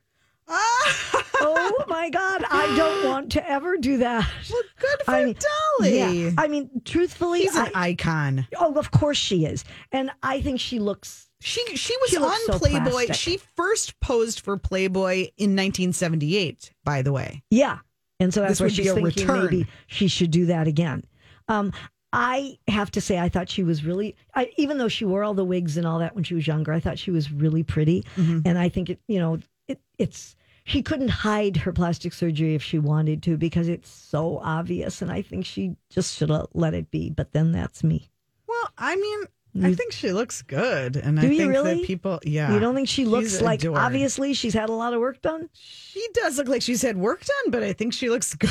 [0.55, 2.45] Oh my God.
[2.51, 4.29] I don't want to ever do that.
[4.51, 5.37] Well, good for I mean,
[5.79, 5.99] Dolly.
[6.25, 8.47] Yeah, I mean, truthfully, She's an I- icon.
[8.59, 11.29] oh, of course she is, and I think she looks.
[11.41, 12.91] She she was She on so Playboy.
[12.91, 13.15] plastic.
[13.17, 16.73] She first posed for Playboy in 1978.
[16.85, 17.79] By the way, Yeah,
[18.21, 19.45] and so that's This why she's thinking return.
[19.45, 21.05] maybe she should do that again.
[21.49, 21.73] Um,
[22.12, 25.33] I have to say, I thought she was really, I, even though she wore all
[25.35, 28.05] the wigs and all that when she was younger, I thought she was really pretty,
[28.17, 28.41] Mm-hmm.
[28.45, 30.37] and I think it, you know, it, it's.
[30.64, 35.11] She couldn't hide her plastic surgery if she wanted to because it's so obvious, and
[35.11, 37.11] I think she just should have let it be.
[37.11, 38.11] But then that's me.
[38.46, 39.25] well, I mean,
[39.64, 41.75] I think she looks good, and I think really?
[41.81, 43.79] that people, yeah, You don't think she looks She's like adored.
[43.79, 45.51] obviously she's had a lot of work done?
[45.53, 48.51] she does look like she's had work done, but I think she looks good.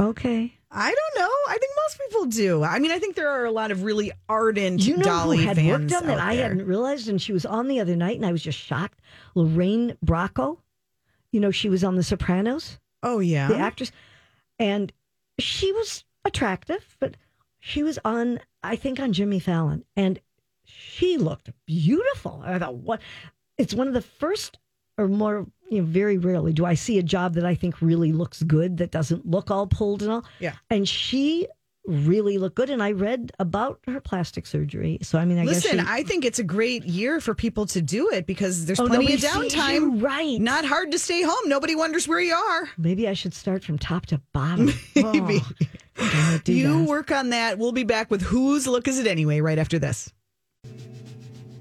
[0.00, 0.52] Okay.
[0.76, 1.30] I don't know.
[1.48, 2.62] I think most people do.
[2.64, 5.44] I mean, I think there are a lot of really ardent You know Dolly who
[5.44, 7.94] had work fans done that out I hadn't realized, and she was on the other
[7.94, 8.98] night, and I was just shocked.
[9.34, 10.58] Lorraine Bracco,
[11.34, 13.90] you know, she was on The Sopranos, Oh yeah, the actress,
[14.58, 14.92] and
[15.38, 17.16] she was attractive, but
[17.58, 20.20] she was on, I think, on Jimmy Fallon, and
[20.64, 22.40] she looked beautiful.
[22.44, 23.00] I thought, what?
[23.58, 24.58] It's one of the first,
[24.96, 28.12] or more, you know, very rarely do I see a job that I think really
[28.12, 30.24] looks good that doesn't look all pulled and all.
[30.38, 30.54] Yeah.
[30.70, 31.48] and she
[31.86, 34.98] really look good, and I read about her plastic surgery.
[35.02, 37.66] So I mean, I Listen, guess she, I think it's a great year for people
[37.66, 40.02] to do it because there's Oh, plenty of downtime.
[40.02, 40.40] right?
[40.40, 41.46] Not hard to stay home.
[41.48, 42.68] Nobody wonders where you are.
[42.78, 44.70] Maybe I should start from top to bottom.
[44.96, 45.40] Maybe.
[45.98, 46.88] Oh, you that.
[46.88, 47.58] work on that.
[47.58, 50.10] We'll be back with Whose Look Is It Anyway right after this.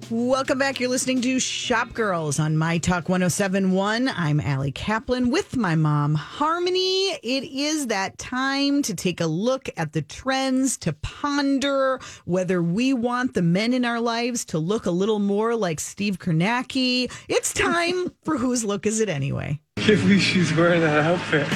[0.10, 0.80] Welcome back.
[0.80, 4.10] You're listening to Shop Girls on My Talk 1071.
[4.10, 7.08] I'm Ali Kaplan with my mom, Harmony.
[7.24, 12.94] It is that time to take a look at the trends, to ponder whether we
[12.94, 17.12] want the men in our lives to look a little more like Steve Kornacki.
[17.28, 19.60] It's time for Whose Look Is It Anyway?
[19.78, 21.48] can't believe she's wearing that outfit.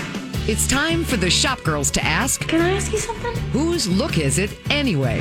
[0.50, 3.36] It's time for the shop girls to ask Can I ask you something?
[3.52, 5.20] whose look is it anyway?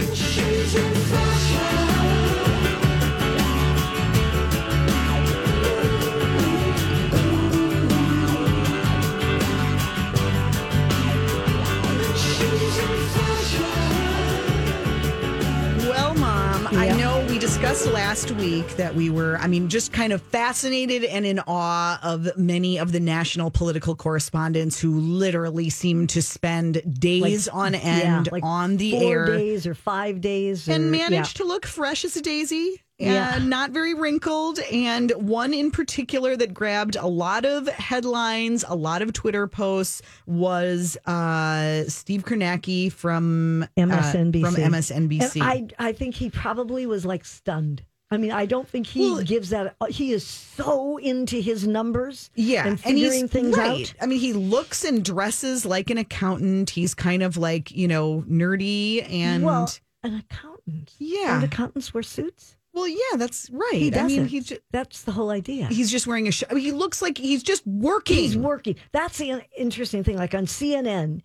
[17.93, 22.37] Last week that we were, I mean, just kind of fascinated and in awe of
[22.37, 28.33] many of the national political correspondents who literally seem to spend days on end Yeah,
[28.33, 31.23] like on the four air days or five days, and or- manage yeah.
[31.25, 32.83] to look fresh as a daisy.
[32.99, 33.37] Yeah.
[33.37, 34.59] And not very wrinkled.
[34.73, 40.01] And one in particular that grabbed a lot of headlines, a lot of Twitter posts
[40.27, 44.41] was uh, Steve Kornacki from uh, MSNBC.
[44.41, 45.41] from MSNBC.
[45.43, 47.83] And I, I think he probably was like stunned.
[48.11, 49.75] I mean, I don't think he Well- gives that.
[49.89, 53.81] He is so into his numbers, Yeah, and figuring things right.
[53.83, 53.95] out.
[54.01, 56.71] I mean, he looks and dresses like an accountant.
[56.71, 59.69] He's kind of like you know nerdy and well,
[60.05, 60.93] an accountant.
[60.99, 61.35] Yeah.
[61.37, 62.57] and accountants wear suits.
[62.77, 63.73] Well, yeah, that's right.
[63.73, 65.67] He I mean, he's just, That's the whole idea.
[65.67, 66.31] he's just wearing a.
[66.31, 68.17] Sh- I mean, he looks like he's just working.
[68.17, 68.77] He's working.
[68.93, 70.19] That's the interesting thing.
[70.19, 71.23] Like on CNN,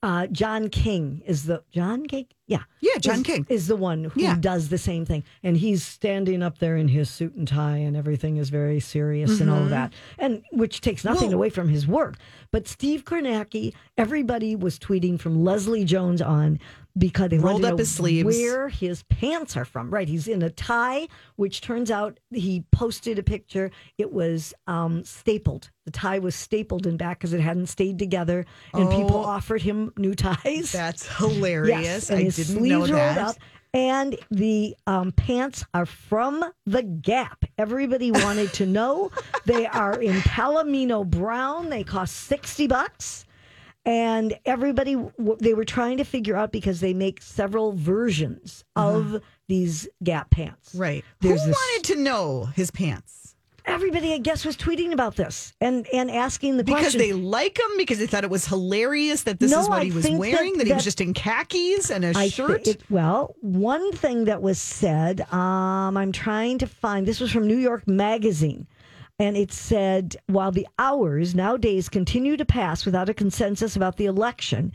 [0.00, 2.26] uh, John King is the John King.
[2.48, 3.46] Yeah, Yeah, John is- King.
[3.48, 4.36] is the one who Yeah.
[4.38, 7.96] does the same thing, and he's standing up there in his suit and tie, and
[7.96, 11.36] everything is very serious and all of that, and which takes nothing Mm-hmm.
[11.36, 12.16] Away from his work.
[12.50, 16.58] But Steve Kornacki, everybody was tweeting from Leslie Jones on
[16.98, 18.26] because they Rolled up his sleeves.
[18.36, 19.88] where his pants are from.
[19.90, 23.70] Right, he's in a tie, which turns out he posted a picture.
[23.96, 25.70] It was um, stapled.
[25.86, 29.24] The tie was stapled in back because it hadn't stayed together, and people Oh.
[29.24, 30.70] offered him new ties.
[30.72, 32.10] That's hilarious.
[32.10, 33.18] and I his didn't sleeves know rolled that.
[33.18, 33.36] up.
[33.74, 37.44] And the um, pants are from the Gap.
[37.56, 39.10] Everybody wanted to know.
[39.46, 41.70] they are in Palomino brown.
[41.70, 43.24] They cost sixty bucks.
[43.84, 44.96] And everybody,
[45.40, 50.70] they were trying to figure out because they make several versions of these Gap pants.
[50.70, 50.80] Mm-hmm.
[50.80, 51.04] Right.
[51.20, 53.34] There's Who this- wanted to know his pants?
[53.64, 56.78] Everybody, I guess, was tweeting about this and and asking the question.
[56.80, 57.00] Because question.
[57.00, 59.84] they like him, because they thought it was hilarious that this No, is what I
[59.84, 62.66] he was wearing, that- that, he was just in khakis and a I shirt.
[62.66, 67.06] it- well, one thing that was said, um, I'm trying to find.
[67.06, 68.66] This was from New York Magazine,
[69.20, 74.06] and it said, while the hours nowadays continue to pass without a consensus about the
[74.06, 74.72] election,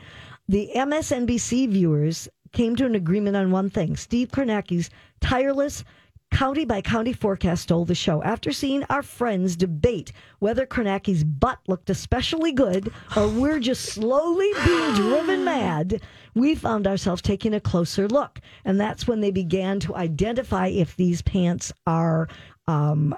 [0.47, 5.83] the MSNBC viewers came to an agreement on one thing: Steve Kornacki's tireless.
[6.31, 8.21] County by county forecast stole the show.
[8.21, 14.49] After seeing our friends debate whether Kornacki's butt looked especially good or we're just slowly
[14.65, 16.01] being driven mad,
[16.35, 18.39] we found ourselves taking a closer look.
[18.65, 22.27] And that's when they began to identify if these pants are
[22.67, 23.15] um,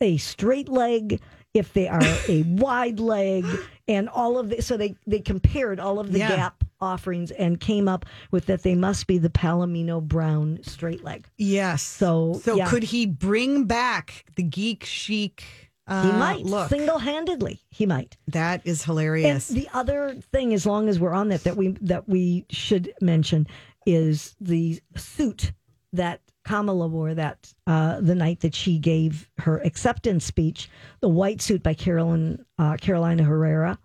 [0.00, 1.20] a straight leg,
[1.54, 3.44] if they are a wide leg,
[3.88, 6.28] and all of the so they they compared all of the Yeah.
[6.36, 11.26] Gap offerings and came up with that they must be the Palomino brown straight leg.
[11.38, 11.82] Yes.
[11.82, 12.68] So, so yeah.
[12.68, 15.42] could he bring back the geek chic?
[15.88, 16.68] Uh, He might look.
[16.68, 17.60] single handedly.
[17.70, 18.16] He might.
[18.28, 19.48] that is And hilarious.
[19.48, 23.46] the other thing, as long as we're on that, that we that we should mention
[23.86, 25.52] is the suit
[25.94, 30.70] that Kamala wore that uh, the night that she gave her acceptance speech,
[31.00, 33.78] the white suit by Carolyn uh, Carolina Herrera,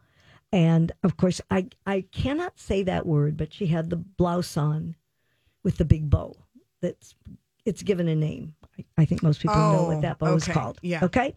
[0.52, 4.96] and of course I I cannot say that word, but she had the blouse on
[5.64, 6.36] with the big bow.
[6.82, 7.16] That's
[7.66, 8.56] it's given a name.
[8.98, 10.80] I, think most people know Oh, what that bow is called.
[10.82, 11.06] Yeah.
[11.06, 11.34] Okay.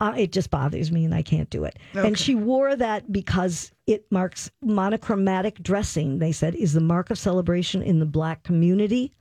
[0.00, 1.78] Uh, it just bothers me, and I can't do it.
[1.94, 6.18] And she wore that because it marks monochromatic dressing.
[6.18, 9.12] They said is the mark of celebration in the black community,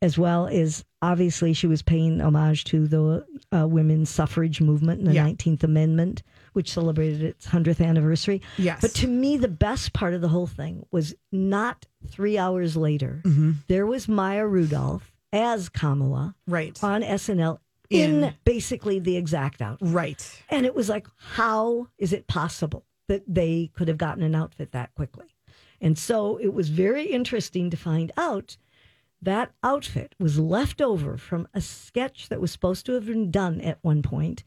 [0.00, 3.24] as well as obviously she was paying homage to the
[3.56, 5.24] uh, women's suffrage movement and the Yeah.
[5.24, 6.22] Nineteenth Amendment,
[6.52, 8.42] which celebrated its hundredth anniversary.
[8.56, 8.80] Yes.
[8.80, 13.22] But to me, the best part of the whole thing was not three hours later.
[13.24, 13.52] Mm-hmm.
[13.68, 16.78] There was Maya Rudolph as Kamala right.
[16.82, 17.58] on SNL
[17.90, 19.88] in, In- basically the exact outfit.
[19.88, 20.42] right.
[20.50, 24.72] And it was like, how is it possible that they could have gotten an outfit
[24.72, 25.26] that quickly?
[25.80, 28.56] And so it was very interesting to find out
[29.22, 33.60] that outfit was left over from a sketch that was supposed to have been done
[33.60, 34.44] at one point.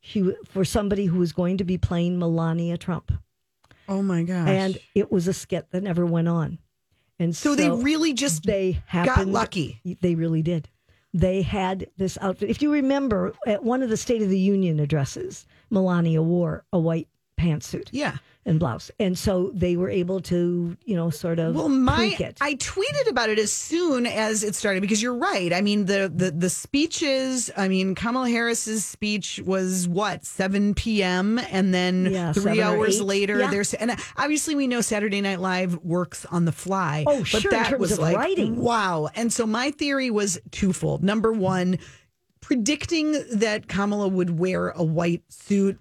[0.00, 3.12] She for somebody who was going to be playing Melania Trump,
[3.88, 4.48] Oh my gosh.
[4.48, 6.58] and it was a skit that never went on.
[7.18, 9.80] And so, they really just they happened, got lucky.
[10.00, 10.68] They really did.
[11.14, 12.50] They had this outfit.
[12.50, 16.78] If you remember, at one of the State of the Union addresses, Melania wore a
[16.78, 17.08] white
[17.40, 18.18] pantsuit yeah.
[18.46, 22.16] And blouse, and so they were able to, you know, sort of Well, my.
[22.40, 25.52] I tweeted about it as soon as it started because you're right.
[25.52, 27.50] I mean the the the speeches.
[27.56, 31.38] I mean Kamala Harris's speech was what 7 p.m.
[31.50, 33.50] and then Yeah, three hours later Yeah.
[33.50, 37.02] there's and obviously we know Saturday Night Live works on the fly.
[37.06, 38.56] Oh, but sure, in that terms was of like writing.
[38.56, 39.08] wow.
[39.16, 41.02] And so my theory was twofold.
[41.02, 41.78] Number one,
[42.40, 45.78] predicting that Kamala would wear a white suit.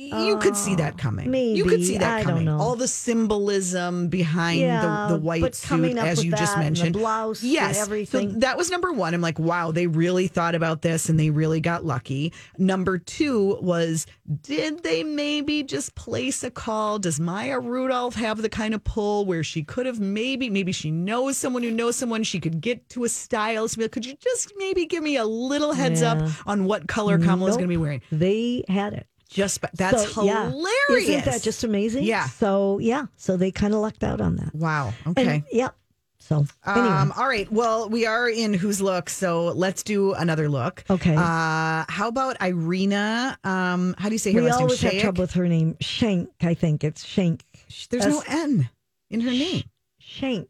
[0.00, 1.26] You could see that oh, coming.
[1.34, 1.84] You could maybe.
[1.84, 2.58] see that I don't know.
[2.58, 6.64] All the symbolism behind Yeah, the, the white but suit, up as you just that
[6.64, 6.92] and the mentioned.
[6.94, 8.32] blouse yes, everything.
[8.32, 9.12] So that was number one.
[9.14, 12.32] I'm like, wow, they really thought about this and they really got lucky.
[12.58, 14.06] Number two was,
[14.42, 16.98] did they maybe just place a call?
[16.98, 20.90] Does Maya Rudolph have the kind of pull where she could have maybe, maybe she
[20.90, 23.76] knows someone who knows someone she could get to a stylist?
[23.78, 26.12] Like, Could you just maybe give me a little heads Yeah.
[26.12, 27.58] up on what color Kamala's Nope.
[27.60, 28.02] going to be wearing?
[28.10, 29.06] They had it.
[29.30, 30.50] Just that's So, yeah.
[30.50, 31.08] hilarious.
[31.08, 32.02] Isn't that just amazing?
[32.04, 32.26] Yeah.
[32.26, 34.54] So yeah, so they kind of lucked out on that.
[34.54, 34.92] wow?
[35.06, 35.44] And, Okay.
[35.52, 35.68] yeah.
[36.18, 37.50] So anyway, Um, all right.
[37.50, 40.84] Well, we are in whose look, so let's do another look.
[40.90, 41.14] Okay.
[41.16, 43.38] Uh, how about Irina?
[43.42, 44.62] Um, how do you say her we last name?
[44.64, 45.76] always have trouble with her name.
[45.80, 47.44] Shank, I think it's Shank.
[47.90, 48.68] There's no N
[49.10, 49.62] in her name.
[49.98, 50.48] Shank.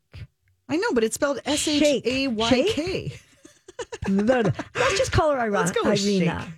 [0.69, 3.13] I know, but it's spelled S H A Y K.
[4.09, 6.41] Let's just call her Ira- Let's go with Irina.
[6.43, 6.55] Shake.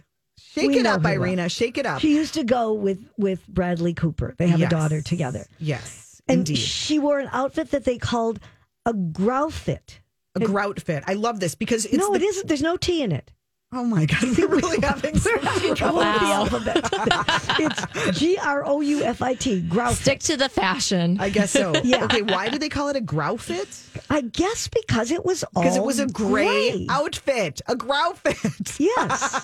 [0.53, 1.05] Shake We it up.
[1.07, 1.48] Irina.
[1.48, 2.00] Shake it up.
[2.00, 4.34] She used to go with with Bradley Cooper.
[4.36, 4.66] They have Yes.
[4.70, 5.46] a daughter together.
[5.59, 6.59] Yes, And indeed.
[6.59, 8.38] she wore an outfit that they called
[8.84, 10.00] a grout fit.
[10.34, 11.05] A grout fit.
[11.07, 12.48] I love this because it's no, the, it isn't.
[12.48, 13.32] There's no tea in it.
[13.75, 15.39] Oh my god, we're really having some
[15.75, 15.99] trouble.
[15.99, 16.47] with the Wow.
[16.51, 16.89] alphabet.
[17.59, 19.62] it's G R O U F I T.
[19.62, 19.95] Grout.
[19.95, 21.16] Stick to the fashion.
[21.20, 21.73] I guess so.
[21.85, 22.05] Yeah.
[22.05, 23.68] Okay, why do they call it a grout fit?
[24.11, 26.87] I guess because it was all Because it was a gray, gray.
[26.91, 28.79] outfit, a grout fit.
[28.79, 29.43] Yes.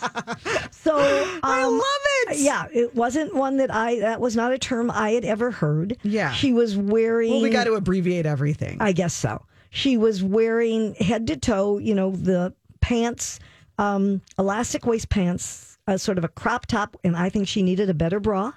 [0.72, 0.98] So
[1.42, 2.38] I um, love it.
[2.38, 3.98] Yeah, it wasn't one that I.
[4.00, 5.96] That was not a term I had ever heard.
[6.02, 6.32] Yeah.
[6.32, 7.30] she was wearing.
[7.32, 8.76] Well, we got to abbreviate everything.
[8.80, 9.44] I guess so.
[9.70, 13.38] She was wearing head to toe, you know, the pants,
[13.78, 17.88] um, elastic waist pants, uh, sort of a crop top, and I think she needed
[17.88, 18.52] a better bra.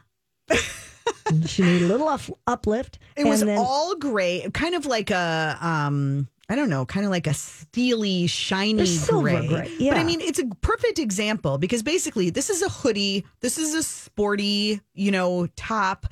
[1.45, 2.99] she needed a little up, uplift.
[3.15, 7.11] It was then, all gray, kind of like a um I don't know, kind of
[7.11, 9.47] like a steely, shiny gray.
[9.47, 13.57] gray, But I mean, it's a perfect example because basically this is a hoodie, this
[13.57, 16.07] is a sporty, you know, top,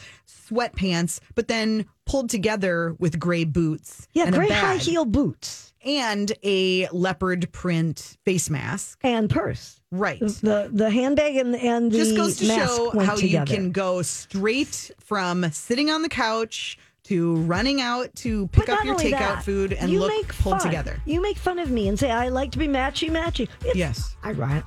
[0.50, 4.08] sweatpants, but then pulled together with gray boots.
[4.14, 9.00] yeah, and a gray high heel boots and a leopard print face mask.
[9.04, 9.80] and purse.
[9.92, 10.20] Right.
[10.20, 13.52] The the handbag and and the Just goes to show how together.
[13.52, 18.78] you can go straight from sitting on the couch to running out to pick But
[18.80, 20.62] up your takeout that, food and you look make pulled fun.
[20.68, 21.02] together.
[21.06, 23.48] You make fun of me and say I like to be matchy matchy.
[23.66, 24.16] It's Yes.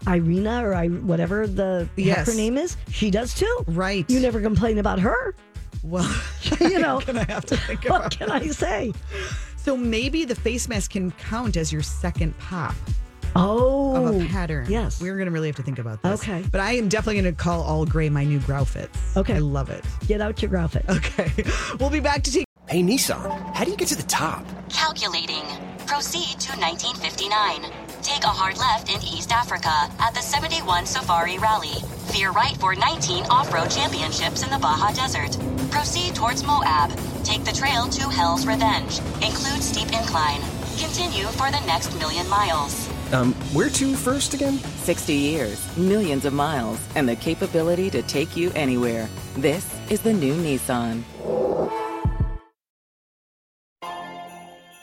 [0.09, 2.27] Irina or I, whatever the Yes.
[2.27, 3.65] her name is, she does too.
[3.69, 4.05] Right.
[4.11, 5.37] You never complain about her.
[5.85, 6.13] Well,
[6.61, 8.11] You know, gonna have to think what about.
[8.19, 8.93] can I say?
[9.63, 12.75] So maybe the face mask can count as your second pop.
[13.35, 14.67] Oh, of Oh, a pattern.
[14.69, 15.01] yes.
[15.01, 16.21] We're going to really have to think about this.
[16.21, 16.45] Okay.
[16.51, 19.17] But I am definitely going to call all gray my new Groufits.
[19.17, 19.37] Okay.
[19.37, 19.85] I love it.
[20.07, 20.85] Get out your graphic.
[20.89, 21.31] Okay.
[21.81, 22.45] We'll be back to take.
[22.69, 24.45] Hey, Nissan, how do you get to the top?
[24.69, 25.43] Calculating.
[25.87, 27.71] Proceed to 1959.
[28.03, 31.79] Take a hard left in East Africa at the 71 Safari Rally.
[32.11, 35.39] Veer right for 19 off-road championships in the Baja Desert.
[35.71, 36.91] Proceed towards Moab.
[37.23, 38.99] Take the trail to Hell's Revenge.
[39.23, 40.41] Include steep incline.
[40.77, 42.89] Continue for the next million miles.
[43.13, 44.59] Um, where to first again?
[44.59, 49.09] 60 years, millions of miles, and the capability to take you anywhere.
[49.37, 51.05] This is the new Nissan.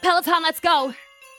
[0.01, 0.93] Peloton, let's go!